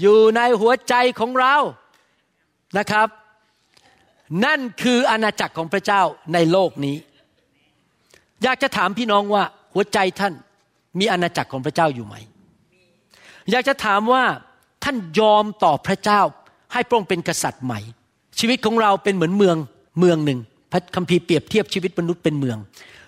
[0.00, 1.56] อยู่ในหัวใจของเรา
[2.78, 3.08] นะครับ
[4.44, 6.02] นั่นคืออาณาจักรของพระเจ้า
[6.34, 6.96] ในโลกนี้
[8.42, 10.34] อยากจะถามพี่น้องว่าหัวใจท่าน
[10.98, 12.14] มีอาณาจักรของพระเจ้าอยู่ไหม
[13.50, 14.24] อยากจะถามว่า
[14.84, 16.20] ท่านยอมต่อพระเจ้า
[16.74, 17.80] ให้พระองค์เป็นกษัตริย์ใหม่
[18.38, 19.56] ชีวิตของเราเป็นเหมือนเมือง
[20.00, 20.40] เมืองหนึ่ง
[20.72, 22.58] พระคัมภีร์เปรียบเทียบชีวิตมนุษย์เป็นเมือง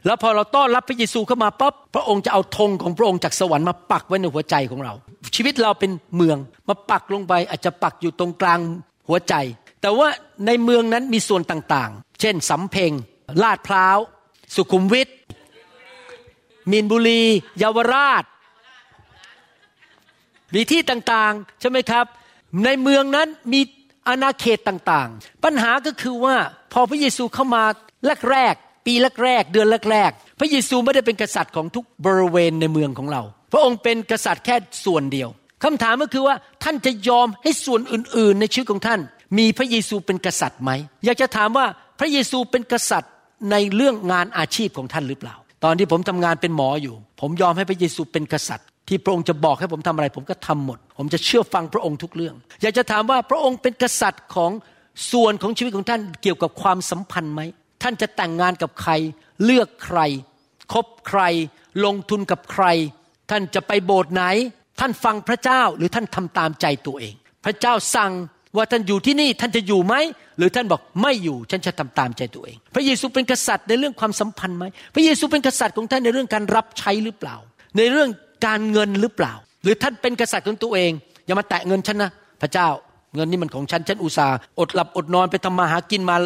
[0.07, 4.95] แล้วพอเราต้อนรับพระเยซูเข้ามาปั๊บพระองค์จะเอาธงของพระองค์จากสวรรค์มาปักไว้ในหัวใจของเรา
[5.37, 6.37] ชีวิตเราเป็นเมือง
[6.69, 8.61] มาปักลงไปอาจจะปักอยู่ตรงกลาง
[9.09, 9.35] หัวใจ
[9.83, 10.09] แต่ว่า
[10.47, 12.93] ในเมืองนั้นมีส่วนต่างๆ เช่นสำเพ็ง
[13.43, 13.99] ลาดพร้าว
[14.55, 15.09] สุขุมวิท
[16.71, 17.23] มีนบุรี
[17.59, 18.25] เยาวราช
[20.55, 22.07] มีที่ต่างๆ ใช่ไหมครับ
[22.65, 23.61] ในเมืองนั้นมี
[24.09, 26.37] อาณาเขตต่างๆ ปัญหาก็คือว่า
[26.73, 27.65] พอพระเยซูเข้ามา
[28.31, 28.95] แรกๆปี
[29.25, 33.23] แรกๆเดือนแรกๆพระเยซูไม่ได้เป็นกษัตริย์ของทุกบริเวณในเมืองของเรา
[33.53, 35.29] พระองค์เป็นกษัตริย์แค่ส่วนเดียว
[35.65, 39.01] คำถามก็คือว่าท่านจะยอมให้ส่วนอื่นๆ ในชีวิตของท่าน
[39.39, 40.71] มีพระเยซูเป็นกษัตริย์ไหม
[41.05, 41.67] อยากจะถามว่า
[42.01, 43.13] พระเยซูเป็นกษัตริย์
[43.51, 45.35] ในเรื่องงานอาชีพของท่านหรือเปล่า
[45.65, 54.51] ตอนที่ผมทำงานเป็นหมออยู่ ผมยอมให้พระเยซูเป็นกษัตริย์ ที่พระองค์จะบอกให้ผมทำอะไร ผมก็ทำหมด ผมจะเชื่อฟังพระองค์ทุกเรื่อง อยากจะถามว่าพระองค์เป็นกษัตริย์ของ
[55.13, 57.43] ส่วนของชีวิตของท่านเกี่ยวกับความสัมพันธ์ไหม
[57.83, 58.93] ท่านจะแต่งงานกับใคร
[59.45, 60.01] เลือกใคร
[60.73, 61.21] คบใคร
[61.85, 62.65] ลงทุนกับใคร
[63.31, 64.23] ท่านจะไปโบสถ์ไหน
[64.81, 67.15] ท่านฟังพระเจ้าหรือท่านทำตามใจตัวเอง
[67.45, 68.13] พระเจ้าสั่ง
[68.57, 69.95] ว่าท่านอยู่ที่นี่ท่านจะอยู่ไหม
[70.39, 74.65] หรือท่านบอกไม่อยู่ฉันจะทำตามใจตัวเอง พระเยซูเป็นกษัตริย์ในเรื่องความสัมพันธ์ไหม
[74.95, 77.37] พระเยซูเป็นกษัตริย์ของท่านในเรื่องการรับใช้หรือเปล่า
[77.77, 78.09] ในเรื่อง
[78.45, 79.33] การเงินหรือเปล่า
[79.63, 80.93] หรือท่านเป็นกษัตริย์ของตัวเอง
[81.27, 82.11] อย่ามาแตะเงินฉันนะ
[82.43, 82.69] พระเจ้า
[83.15, 86.17] เงินนี่มันของฉันฉันอุตส่าห์อดหลับอดนอนไปทำมาหากินมา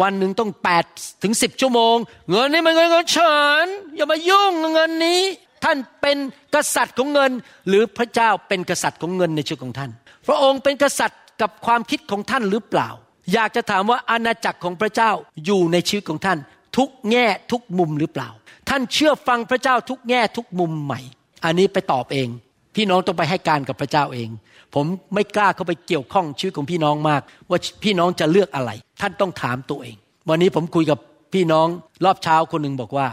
[0.00, 0.84] วันหนึ่งต้องแปด
[1.22, 1.96] ถึงสิบชั่วโมง
[2.30, 3.64] เงินนี่มันเงินของฉัน
[3.96, 5.20] อย่ามายุ่งเงินนี้
[5.64, 6.16] ท่านเป็น
[6.54, 7.30] กษัตริย์ของเงิน
[7.68, 9.90] หรือพระเจ้าเป็นกษัตริย์ของเงินในชีวิตของท่าน
[10.26, 12.88] พระองค์เป็นกษัตริย์กับความคิดของท่านหรือเปล่า
[13.32, 15.10] อยากจะถามว่าอาณาจักรของพระเจ้า
[15.44, 16.38] อยู่ในชีวิตของท่าน
[16.76, 18.28] ทุกแง่ทุกมุมหรือเปล่า
[18.68, 21.00] ท่านเชื่อฟังพระเจ้าทุกแง่ทุกมุมใหม่
[21.44, 22.28] อันนี้ไปตอบเอง
[22.76, 24.28] พี่น้องต้องไปให้การกับพระเจ้าเอง
[24.74, 28.70] ผมไม่กล้าเข้าไปเกี่ยวข้องชีวิตของพี่น้องมาก ว่าพี่น้องจะเลือกอะไร
[29.00, 29.96] ท่านต้องถามตัวเอง
[30.28, 30.98] วันนี้ผมคุยกับ
[31.32, 31.66] พี่น้อง
[32.04, 33.06] รอบเช้าคนหนึ่งบอกว่า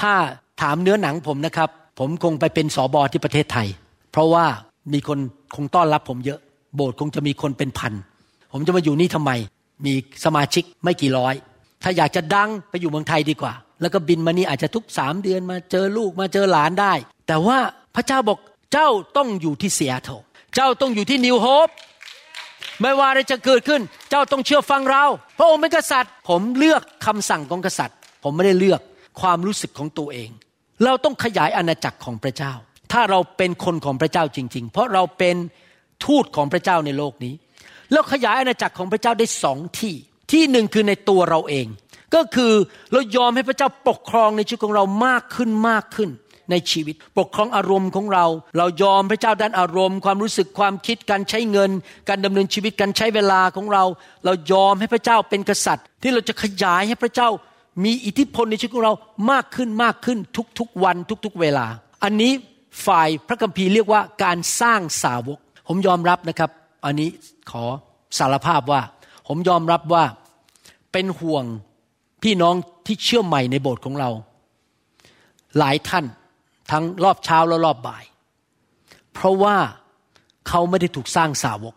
[0.00, 0.12] ถ้า
[0.62, 3.68] ถามเนื้อหนังผมนะครับ ผมคงไปเป็นสอบอที่ประเทศไทย
[4.12, 4.46] เพราะว่า
[4.92, 5.18] มีคน
[5.56, 6.40] คงต้อนรับผมเยอะ
[6.76, 7.92] โบสถ์คงจะมีคนเป็นพัน
[8.52, 9.30] ผมจะมาอยู่นี่ทำไม
[9.86, 11.34] มีสมาชิกไม่กี่ร้อย
[11.82, 16.92] ถ้าอยากจะดังไปอยู่เมืองไทยดีกว่า แล้วก็บินมานี่อาจจะทุกสามเดือนมาเจอลูกมาเจอหลานได้
[17.26, 17.58] แต่ว่า
[17.96, 18.38] พระเจ้าบอก
[18.72, 20.10] เจ้าต้องอยู่ที่เซียโต
[20.54, 21.68] เจ้าต้องอยู่ที่นิวโฮป
[22.80, 25.04] ไม่ว่าอะไรจะเกิดขึ้น เจ้าต้องเชื่อฟังเรา
[25.38, 28.80] พระองค์เป็นกษัตริย์ ผมเลือกคำสั่งของกษัตริย์ ผมไม่ได้เลือก
[29.20, 30.30] ความรู้สึกของตัวเอง
[30.84, 32.52] เราต้องขยายอาณาจักรของพระเจ้า
[32.92, 35.36] ถ้าเราเป็นคนของพระเจ้าจริง ๆ เพราะเราเป็น
[36.04, 37.34] ทูตของพระเจ้าในโลกนี้
[37.92, 39.94] เราขยายอาณาจักรของพระเจ้าได้สองที่
[40.32, 41.66] ที่หนึ่งคือในตัวเราเอง
[42.14, 42.52] ก็คือ
[42.92, 46.10] เรายอมให้พระเจ้าปกครองในชีวิตของเรามากขึ้นมากขึ้น
[46.50, 48.26] ในชีวิต ปกครองอารมณ์ของเรา
[48.58, 51.70] เรายอมพระเจ้าด้านอารมณ์ ความรู้สึกความคิดการใช้เงิน
[52.08, 53.84] การดำเนินชีวิตการใช้เวลาของเรา
[54.24, 57.28] เรายอมให้พระเจ้าเป็นกษัตริย์ ที่เราจะขยายให้พระเจ้า
[57.84, 58.94] มีอิทธิพลในชีวิตของเรา
[59.30, 60.18] มากขึ้นมากขึ้น
[60.58, 61.66] ทุกๆวันทุกๆเวลา
[62.04, 62.32] อันนี้
[62.86, 65.38] ฝ่ายพระคัมภีร์เรียกว่าการสร้างสาวก
[65.68, 66.50] ผมยอมรับนะครับ
[66.84, 67.10] อันนี้
[67.50, 67.64] ขอ
[68.18, 68.80] สารภาพว่า
[69.28, 70.04] ผมยอมรับว่า
[70.92, 71.44] เป็นห่วง
[72.22, 72.54] พี่น้อง
[72.86, 74.10] ที่เชื่อใหม่ในโบสถ์ของเรา
[75.58, 76.04] หลายท่าน
[76.70, 78.04] ทั้งรอบเช้าและรอบบ่าย
[79.14, 79.56] เพราะว่า
[80.48, 81.74] เขาไม่ได้ถูกสร้างสาวก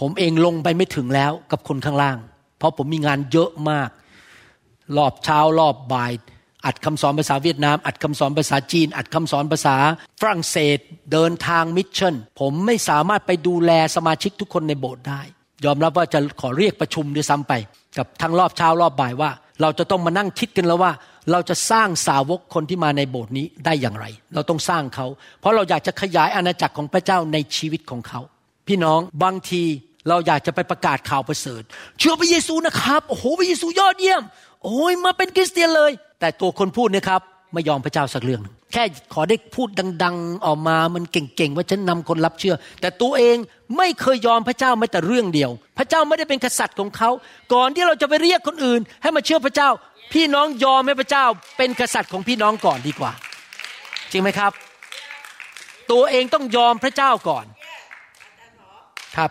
[0.00, 2.16] ผมเองลงไปไม่ถึงแล้วกับคนข้างล่าง
[2.58, 3.90] เพราะผมมีงานเยอะมาก
[4.96, 6.12] รอบเช้ารอบบ่าย
[6.66, 9.76] อัดคำสอนภาษาเวียดนาม อัดคำสอนภาษาจีน อัดคำสอนภาษา
[10.20, 10.78] ฝรั่งเศส
[11.12, 15.20] เดินทางมิชชั่น ผมไม่สามารถไปดูแลสมาชิกทุกคนในโบสถ์ได้
[15.64, 17.52] ยอมรับว่าจะขอเรียกประชุมด้วยซ้ำไป
[17.98, 19.30] กับทั้งรอบเช้ารอบบ่ายว่า
[19.60, 20.92] เราจะต้องมานั่งคิดกันแล้วว่า
[21.32, 25.06] เราจะสร้างสาวกคนที่มาในโบสถ์นี้ได้อย่างไร เราต้องสร้างเขา
[25.40, 28.20] เพราะเราอยากจะขยายอาณาจักรของพระเจ้าในชีวิตของเขา
[28.68, 29.62] พี่น้องบางที
[30.08, 31.62] เราอยากจะไปประกาศข่าวประเสริฐ
[31.98, 34.22] เชื่อพระเยซูนะครับ โอ้โหพระเยซูยอดเยี่ยม
[34.64, 37.20] โอ้ยมาเป็นคริสเตียนเลย แต่ตัวคนพูดนะครับ
[37.52, 39.68] ไม่ยอมพระเจ้าสักเรื่อง แค่ขอได้พูด
[40.02, 43.36] ดัง ๆออกมามันเก่งๆว่าฉันนำคนรับเชื่อ แต่ตัวเอง
[43.76, 47.10] ไม่เคยยอมพระเจ้าแม้แต่เรื่องเดียว พระเจ้าไม่ได้เป็นกษัตริย์ของเขา
[47.52, 49.68] ก่อนที่เราจะไปเรียกคนอื่น ให้มาเชื่อพระเจ้า
[50.12, 51.24] พี่น้องยอมให้พระเจ้า
[51.56, 53.12] เป็นกษัตริย์ของพี่น้องก่อนดีกว่า
[54.12, 54.52] จริงไหมครับ
[55.92, 57.46] ตัวเองต้องยอมพระเจ้าก่อน
[59.16, 59.30] ครับ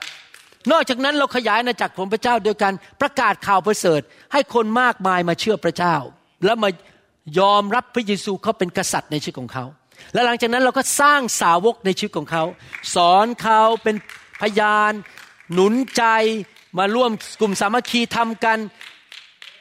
[0.71, 4.01] นอกจากนั้นเราขยายอาณาจักรของพระเจ้าโดยการประกาศข่าวประเสริฐ
[4.33, 5.95] ให้คนมากมายมาเชื่อพระเจ้า
[6.45, 6.69] แล้วมา
[7.39, 9.65] ยอมรับพระเยซูเขาเป็นกษัตริย์ในชีวิตของเขา
[10.13, 12.43] และหลังจากนั้นเราก็สร้างสาวกในชีวิตของเขา
[12.95, 13.95] สอนเขาเป็น
[14.41, 14.91] พยาน
[15.53, 16.03] หนุนใจ
[16.77, 18.57] มาร่วมกลุ่มสามัคคีทำกัน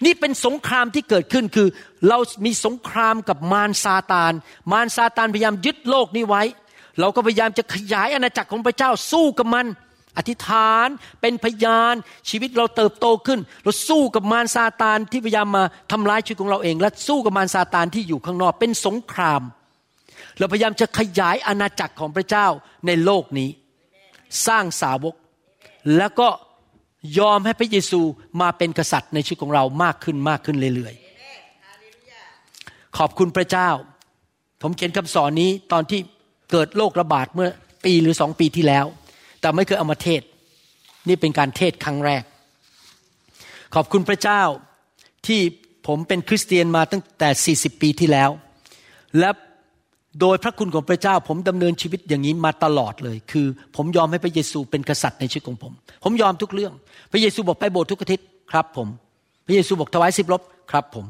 [0.05, 1.69] นี่เป็นสงครามที่เกิดขึ้นคือ
[2.09, 4.33] เรามีสงครามกับมารซาตาน
[4.73, 6.43] มารซาตานพยายามยึดโลกนี้ไว้
[7.01, 9.67] เราก็พยายามจะขยายอาณาจักรของพระเจ้าสู้กับมัน
[10.17, 10.89] อธิษฐาน
[11.21, 11.95] เป็นพยาน
[12.31, 19.43] ชีวิตเราเติบโตขึ้น เราสู้กับมารซาตานที่พยายามมาทำร้ายชีวิตของเราเอง และสู้กับมารซาตานที่อยู่ข้างนอกเป็นสงคราม
[20.39, 22.47] เราพยายามจะขยายอาณาจักรของพระเจ้า
[22.87, 23.51] ในโลกนี้
[24.47, 25.15] สร้างสาวก
[25.97, 26.29] แล้วก็
[27.19, 28.01] ยอมให้พระเยซู
[28.41, 33.69] มาเป็นกษัตริย์ในชีวิตของเรามากขึ้นมากขึ้นเรื่อยๆ ขอบคุณพระเจ้า
[34.63, 36.01] ผมเขียนคำสอนนี้ตอนที่
[36.51, 37.49] เกิดโรคระบาดเมื่อ
[37.85, 38.85] ปีหรือสองปีที่แล้ว
[39.41, 40.23] แต่ไม่เคยเอามาเทศ
[41.09, 42.23] นี่เป็นการเทศครั้งแรก
[43.75, 44.43] ขอบคุณพระเจ้า
[45.27, 45.41] ที่
[45.87, 48.31] ผมเป็นคริสเตียนมาตั้งแต่ 40 ปีที่แล้ว
[49.19, 49.31] และ
[50.21, 53.47] โดยพระคุณของพระเจ้าผมดำเนินชีวิตอย่างนี้มาตลอดเลย คือ
[53.77, 55.73] ผมยอมให้พระเยซูเป็นกษัตริย์ในชีวิตของผม
[56.05, 56.73] ผมยอมทุกเรื่อง
[57.13, 58.89] พระเยซูบอกไปโบสถ์ทุกอาทิตย์ครับ ผม
[59.47, 61.05] พระเยซูบอกถวายสิบลบครับ ผม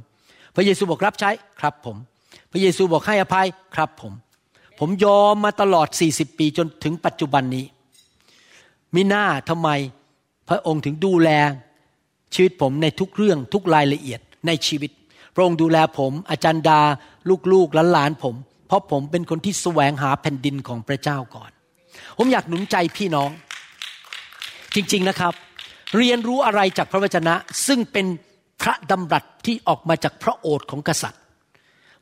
[0.55, 1.31] พระเยซูบอกรับใช้
[1.61, 1.97] ครับ ผม
[2.53, 4.13] พระเยซูบอกให้อภัยครับ ผม
[4.79, 7.65] ผมยอมมาตลอด40ปีจนถึงปัจจุบันนี้
[8.95, 9.69] มิน่าทำไม
[10.49, 11.31] พระองค์ถึงดูแล
[12.35, 14.91] ชีวิตผมในทุกเรื่องทุกรายละเอียดในชีวิต
[15.35, 16.81] พระองค์ดูแลผม อาจารย์ดา
[17.53, 18.35] ลูกๆหลานๆผม
[18.67, 21.51] เพราะผมเป็นคนที่แสวงหาแผ่นดินของพระเจ้าก่อน
[22.19, 23.31] ผมอยากหนุนใจพี่น้อง
[24.75, 25.35] จริงๆนะครับ
[25.97, 27.35] เรียนรู้อะไรจากพระวจนะ
[27.67, 28.07] ซึ่งเป็น
[28.63, 31.21] พระดำรัสที่ออกมาจากพระโอษฐ์ของกษัตริย์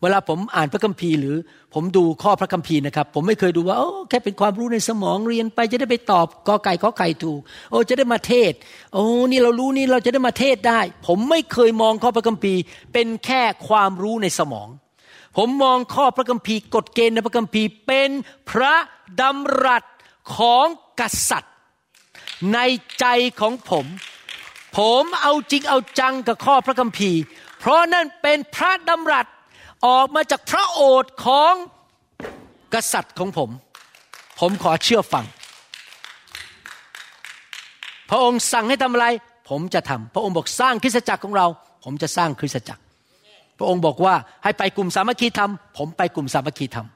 [0.00, 1.36] เวลาผมอ่านพระคัมภีร์หรือ
[1.74, 7.40] ผมดูข้อพระคัมภีร์นะครับ ผมไม่เคยดูว่าโอ้แค่เป็นความรู้ในสมองเรียนไปจะได้ไปตอบกอไก่ขอไก่ถูก
[7.70, 8.52] โอ้จะได้มาเทศ
[8.92, 12.60] โอ้นี่เรารู้นี่เราจะได้มาเทศได้ ผมไม่เคยมองข้อพระคัมภีร์
[12.92, 14.68] เป็นแค่ความรู้ในสมอง
[15.37, 18.11] ผมมองข้อพระคัมภีร์กฎเกณฑ์ในพระคัมภีร์เป็น
[18.51, 18.74] พระ
[19.20, 19.85] ดำรัส
[20.37, 20.66] ของ
[21.01, 21.55] กษัตริย์
[22.55, 22.59] ใน
[23.01, 23.07] ใจ
[23.41, 23.87] ของผม
[24.78, 27.20] ผมเอาจริงเอาจังกับข้อพระคัมภีร์
[27.59, 29.26] เพราะนั่นเป็นพระดำรัส
[29.87, 31.53] ออกมาจากพระโอษฐ์ของ
[32.74, 33.51] กษัตริย์ของผม
[34.41, 35.24] ผมขอเชื่อฟัง
[38.11, 39.07] พระองค์สั่งให้ทำอะไร
[39.49, 41.47] ผมจะทำพระองค์บอกสร้างคริสตจักรของเรา
[41.85, 42.82] ผมจะสร้างคริสตจักร
[43.62, 46.86] ระองค์บอกว่าให้ไปกลุ่มสามัคคีธรรม ผมไปกลุ่มสามัคคีธรรม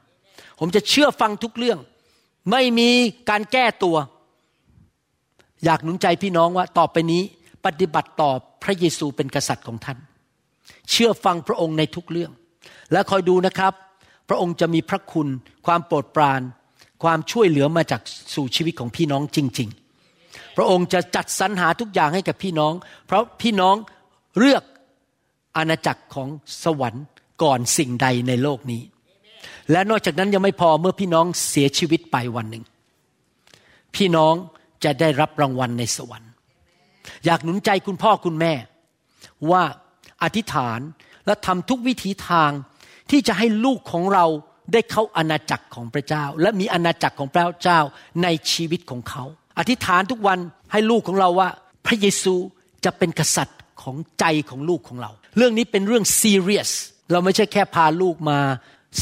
[0.58, 1.78] ผมจะเชื่อฟังทุกเรื่อง
[2.50, 2.90] ไม่มี
[3.30, 3.96] การแก้ตัว
[5.64, 7.22] อยากหนุนใจพี่น้องว่าต่อไปนี้
[7.66, 8.30] ปฏิบัติต่อ
[8.62, 9.98] พระเยซูเป็นกษัตริย์ของท่าน
[10.90, 12.32] เชื่อฟังพระองค์ในทุกเรื่อง
[12.92, 13.72] และคอยดูนะครับ
[14.28, 15.28] พระองค์จะมีพระคุณ
[15.66, 16.40] ความโปรดปราน
[17.02, 18.00] ความช่วยเหลือมาจาก
[18.34, 19.68] สู่ชีวิตของพี่น้องจริง
[20.12, 22.72] ๆ พระองค์จะจัดสรรหาทุกอย่างให้กับพี่น้อง
[23.06, 23.76] เพราะพี่น้อง
[24.38, 24.62] เลือก
[25.56, 26.28] อาณาจักรของ
[26.64, 27.04] สวรรค์
[27.42, 28.82] ก่อนสิ่งใดในโลกนี้
[29.70, 32.64] และนอกจากนั้นยังไม่พอเมื่อพี่น้องเสียชีวิตไปวันหนึ่ง
[33.94, 34.34] พี่น้อง
[34.84, 36.30] จะได้รับรางวัลในสวรรค์
[37.24, 38.54] อยากหนุนใจคุณพ่อคุณแม่
[39.50, 39.62] ว่า
[40.22, 40.80] อธิษฐาน
[41.26, 42.50] และทำทุกวิถีทาง
[43.10, 44.26] ที่จะให้ลูกของเรา
[44.72, 47.80] ได้เข้าอาณาจักรของพระเจ้า และมีอาณาจักรของพระเจ้า
[48.22, 49.24] ในชีวิตของเขา
[49.58, 50.38] อธิษฐานทุกวัน
[50.72, 51.48] ให้ลูกของเราว่า
[51.86, 52.34] พระเยซู
[52.84, 56.70] จะเป็นกษัตริย์ ของใจของลูกของเรา เรื่องนี้เป็นเรื่องซีเรียส
[57.12, 58.38] เราไม่ใช่แค่พาลูกมา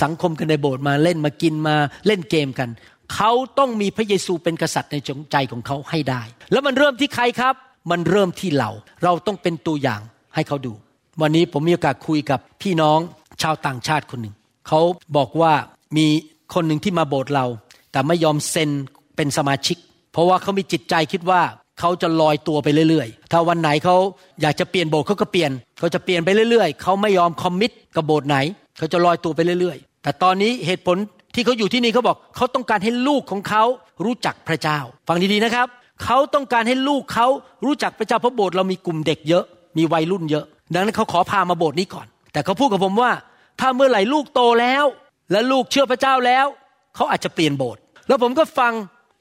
[0.03, 1.77] สังคมกันในโบสถ์มาเล่นมากินมา
[2.07, 2.71] เล่นเกมกัน
[3.15, 4.97] เขาต้องมีพระเยซูเป็นกษัตริย์ใน
[5.33, 6.23] ใจของเขาให้ได้
[6.53, 7.55] แล้วมันเริ่มที่ใครครับ
[7.91, 8.71] มันเริ่มที่เรา
[9.05, 10.01] เราต้องเป็นตัวอย่าง
[10.35, 10.73] ให้เขาดู
[11.21, 12.99] วันนี้ผมมีโอกาสคุยกับพี่น้อง
[13.43, 14.35] ชาวต่างชาติคนหนึ่ง
[14.69, 14.81] เขา
[15.17, 15.53] บอกว่า
[15.97, 16.07] มี
[16.55, 17.47] คนหนึ่งที่มาโบสถ์เรา
[17.93, 18.71] แต่ไม่ยอมเซ็น
[19.17, 19.77] เป็นสมาชิก
[20.13, 21.43] เพราะว่าเขามีจิตใจคิดว่า
[21.81, 23.97] เขาจะลอยตัวไปเรื่อยๆ ถ้าวันไหนเขา
[24.43, 28.37] อยากจะเปลี่ยนโบสถ์เขาก็เปลี่ยน เขาจะเปลี่ยนไปเรื่อยๆ เขาไม่ยอมคอมมิตกับโบสถ์ไหน
[28.79, 30.97] เขาจะลอยตัวไปเรื่อยๆ แต่ตอนนี้เหตุผล
[31.35, 33.65] ที่เขาอยู่ที่นี่เขาบอกเขาต้องการให้ลูกของเขา
[34.05, 35.67] รู้จักพระเจ้า ฟังดีๆนะครับ
[36.05, 37.27] เขาต้องการให้ลูกเขา
[37.65, 39.45] รู้จักพระเจ้าเพราะโบสถ์เรามีกลุ่มเด็กเยอะ
[39.79, 43.13] มีวัยรุ่นเยอะ ดังนั้นเขาขอพามาโบสถ์นี้ก่อน แต่เขาพูดกับผมว่า
[43.61, 44.85] ถ้าเมื่อไหร่ลูกโตแล้ว
[45.33, 46.47] และลูกเชื่อพระเจ้าแล้ว
[46.95, 48.73] เขาอาจจะเปลี่ยนโบสถ์แล้วผมก็ฟัง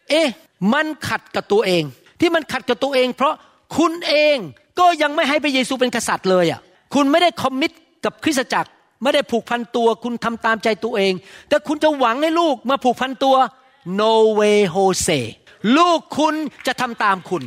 [0.09, 0.27] เอ๊ะ
[0.73, 1.83] มันขัดกับตัวเอง
[2.23, 3.33] ที่มันขัดกับตัวเอง เพราะ
[3.77, 4.37] คุณเอง
[4.79, 6.59] ก็ยังไม่ให้พระเยซูเป็นกษัตริย์เลยอะ
[6.93, 7.71] คุณไม่ได้คอมมิต
[8.05, 8.69] กับคริสตจักร
[9.03, 11.13] ไม่ได้ผูกพันตัวคุณทำตามใจตัวเอง
[11.49, 13.35] แต่คุณจะหวังให้ลูกมาผูกพันตัว
[14.01, 15.19] no way Jose
[15.77, 16.35] ลูกคุณ
[16.67, 17.43] จะทำตามคุณ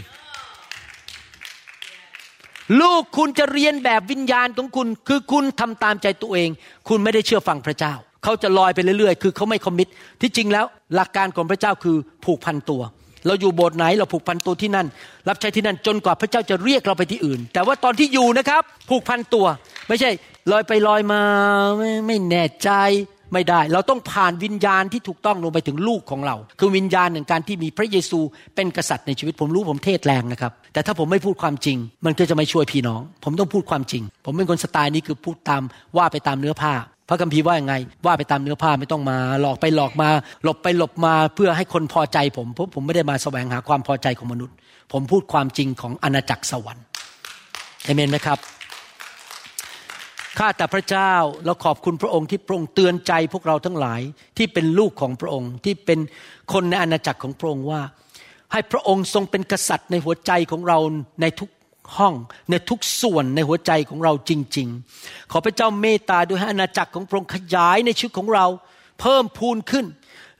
[2.80, 6.48] ลูกคุณจะเรียนแบบวิญญาณของคุณ คือคุณทำตามใจตัวเอง
[6.88, 9.88] คุณไม่ได้เชื่อฟังพระเจ้า เขาจะลอยไปเรื่อยๆ คือเขาไม่คอมมิต
[10.20, 12.82] ที่จริงแล้วหลักการของพระเจ้าคือผูกพันตัว
[13.26, 14.86] เราอยู่โบสถ์ไหนเราผูกพันตัวที่นั่น
[15.28, 19.46] รับใช้ที่นั่นจนกว่าพระเจ้าจะเรียกเราไปที่อื่น แต่ว่าตอนที่อยู่นะครับ ผูกพันตัว
[19.88, 20.10] ไม่ใช่
[20.52, 21.20] ลอยไปลอยมา
[21.76, 22.70] ไม่ไม่แน่ใจ
[23.32, 28.20] ไม่ได้ เราต้องผ่านวิญญาณที่ถูกต้องลงไปถึงลูกของเรา คือวิญญาณแห่งการที่มีพระเยซู
[28.54, 35.62] เป็นกษัตริย์ในชีวิตผมรู้ผมเทศแรงนะครับ แต่ถ้าผมไม่พูดความจริง มันก็จะไม่ช่วยพี่น้อง ผมต้องพูดความจริง ผมเป็นคนสไตล์นี้คือพูดตาม
[35.96, 36.74] ว่าไปตามเนื้อผ้า
[37.08, 37.74] พระคัมภีร์ว่ายังไง
[38.06, 40.08] ว่าไปตามเนื้อผ้าไม่ต้องมา หลอกไปหลอกมา
[40.42, 44.54] หลบไปหลบมาเพื่อให้คนพอใจผมเพราะผมไม่ได้มาแสวงหาความพอใจของมนุษย์
[44.92, 46.84] ผมพูดความจริงของอาณาจักรสวรรค์
[47.84, 48.38] เอเมนไหมครับ
[50.38, 51.12] ข้าแต่พระเจ้า
[51.44, 54.00] เราขอบคุณพระองค์ที่พระองค์เตือนใจพวกเราทั้งหลาย
[54.36, 55.98] ที่เป็นลูกของพระองค์ที่เป็น
[56.52, 57.80] คนในอาณาจักรของพระองค์ว่า
[58.52, 60.78] ให้พระองค์ทรงเป็นกษัตริย์ในหัวใจของเรา
[61.20, 61.48] ในทุก
[61.96, 62.14] ห้อง
[62.50, 64.68] ในทุกส่วนในหัวใจของเราจริง
[65.00, 68.46] ๆ ขอพระเจ้าเมตตาด้วยให้อาณาจักรของพระองค์ขยายในชีวิตของเรา
[69.00, 69.86] เพิ่มพูนขึ้น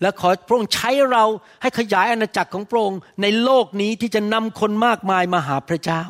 [0.02, 1.24] และขอพระองค์ใช้เรา
[1.62, 6.02] ให้ขยายอาณาจักรของพระองค์ในโลกนี้ที่จะนำคนมากมายมาหาพระเจ้า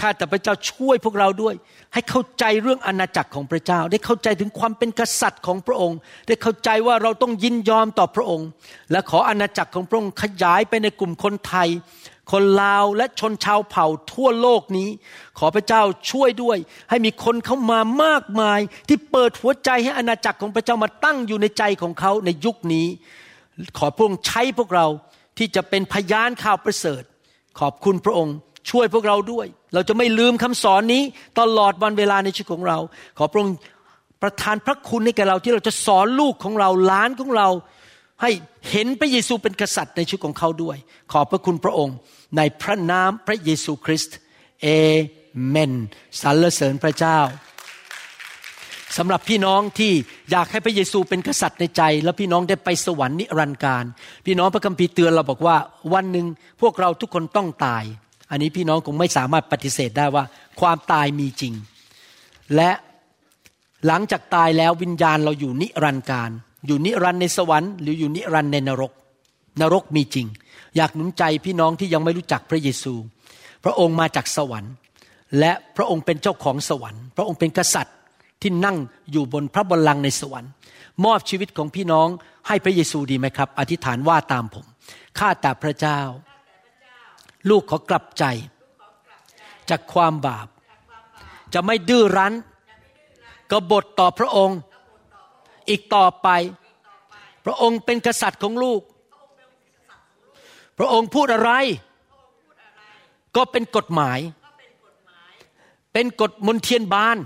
[0.00, 1.54] ข้าแต่พระเจ้าช่วยพวกเราด้วย
[1.94, 5.98] ให้เข้าใจเรื่องอาณาจักรของพระเจ้า ได้เข้าใจถึงความเป็นกษัตริย์ของพระองค์
[6.28, 8.48] ได้เข้าใจว่าเราต้องยินยอมต่อพระองค์
[8.90, 11.68] และขออาณาจักรของพระองค์ขยายไปในกลุ่มคนไทย
[12.30, 14.88] คนลาวและชนชาวเผ่าทั่วโลกนี้
[15.38, 16.56] ขอพระเจ้าช่วยด้วย
[16.90, 22.86] ให้มีคนเข้ามามากมาย ที่เปิดหัวใจให้อาณาจักรของพระเจ้ามาตั้งอยู่ในใจของเขาในยุคนี้
[23.78, 24.86] ขอพระองค์ใช้พวกเรา
[25.38, 27.02] ที่จะเป็นพยานข่าวประเสริฐ
[27.60, 28.34] ขอบคุณพระองค์
[28.70, 31.02] ช่วยพวกเราด้วย เราจะไม่ลืมคำสอนนี้
[31.40, 32.78] ตลอดวันเวลาในชีวิตของเรา
[33.18, 33.54] ขอพระองค์
[34.22, 37.48] ประทานพระคุณให้แก่เราที่เราจะสอนลูกของเราหลานของเรา
[38.22, 38.30] ให้
[38.70, 40.76] เห็นพระเยซูเป็นกษัตริย์ในชีวิตของเขาด้วย
[41.12, 41.96] ขอบพระคุณพระองค์
[42.36, 44.16] ในพระนามพระเยซูคริสต์
[44.62, 44.68] เอ
[45.48, 45.72] เมน
[46.22, 47.18] สรรเสริญพระเจ้า
[48.98, 49.92] สำหรับพี่น้องที่
[50.30, 53.84] อยากให้พระเยซูเป็นกษัตริย์ในใจ แล้วพี่น้องได้ไปสวรรค์นิรันดร์การ
[54.26, 55.56] พี่น้องพระคัมภีร์เตือนเราบอกว่า
[55.94, 56.26] วันหนึ่ง
[56.60, 57.84] พวกเราทุกคนต้องตาย
[58.30, 60.24] อันนี้พี่น้องคงไม่สามารถปฏิเสธได้ว่า
[60.60, 61.54] ความตายมีจริง
[62.56, 62.70] และ
[63.86, 66.30] หลังจากตายแล้ววิญญาณเราอยู่นิรันดร์การ
[66.66, 68.92] อยู่นิรันดร์ในสวรรค์หรืออยู่นิรันดร์ในนรก
[69.60, 70.26] นรกมีจริง
[70.76, 72.94] อยากหนุนใจพี่น้องที่ยังไม่รู้จักพระเยซู
[73.64, 74.72] พระองค์มาจากสวรรค์
[75.38, 77.96] และพระองค์เป็นเจ้าของสวรรค์ พระองค์เป็นกษัตริย์
[78.42, 78.76] ที่นั่ง
[79.12, 80.50] อยู่บนพระบัลลังก์ในสวรรค์
[81.04, 82.08] มอบชีวิตของพี่น้อง
[82.48, 84.64] ให้พระเยซูดีไหมครับ อธิษฐานว่าตามผม
[85.18, 86.00] ข้าแต่พระเจ้า
[87.50, 88.24] ลูกขอกลับใจ
[89.70, 90.48] จากความบาป
[91.54, 92.34] จะไม่ดื้อรั้น
[93.50, 94.58] กบฏต่อพระองค์
[95.68, 96.28] อีกต่อไป
[97.44, 98.80] พระองค์เป็นกษัตริย์ของลูก
[100.82, 101.52] พระองค์พูดอะไร
[103.36, 104.18] ก็เป็นกฎหมาย
[105.92, 107.16] เป็นกฎมนเทียนบาน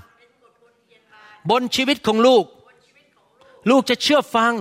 [1.51, 2.45] บนชีวิตของลูก
[3.71, 4.53] ลูกจะเชื่อฟัง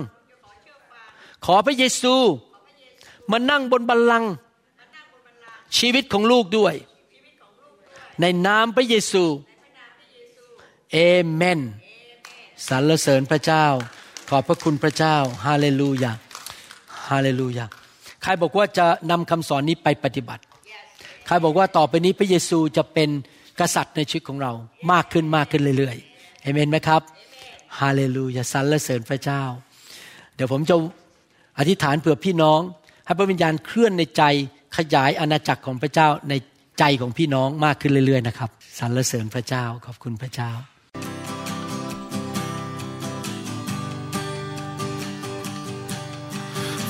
[1.46, 2.16] ขอพระเยซู
[3.32, 4.32] มานั่งบนบัลลังก์
[5.78, 6.76] ชีวิตของลูกด้วย
[8.22, 9.24] ในนามพระเยซู
[10.92, 10.98] เอ
[11.34, 11.60] เมน
[12.68, 13.66] สรรเสริญพระเจ้า
[14.30, 15.16] ขอบพระคุณพระเจ้า
[15.46, 16.12] ฮาเลลูยา
[17.10, 17.68] ฮาเลลูยา
[18.24, 20.44] ใครบอกว่าจะนำคำสอนนี้ไปปฏิบัติ
[21.28, 23.10] ใครบอกว่าต่อไปนี้พระเยซูจะเป็น
[23.60, 24.52] กษัตริย์ในชีวิตของเรา
[24.92, 27.02] มากขึ้นมากขึ้นเรื่อยๆเอเมนไหมครับ
[27.80, 29.44] ฮาเลลูยาสรรเสริญพระเจ้า
[30.36, 30.76] เดี๋ยวผมจะ
[31.60, 32.60] อธิษฐานเผื่อพี่น้อง
[33.06, 34.24] ให้พระวิญญาณเคลื่อนในใจ
[34.78, 36.34] ขยายอาณาจักรของพระเจ้าใน
[36.80, 38.50] ใจของพี่น้องมากขึ้นเรื่อยๆนะครับ
[38.80, 40.52] สรรเสริญพระเจ้าขอบคุณพระเจ้า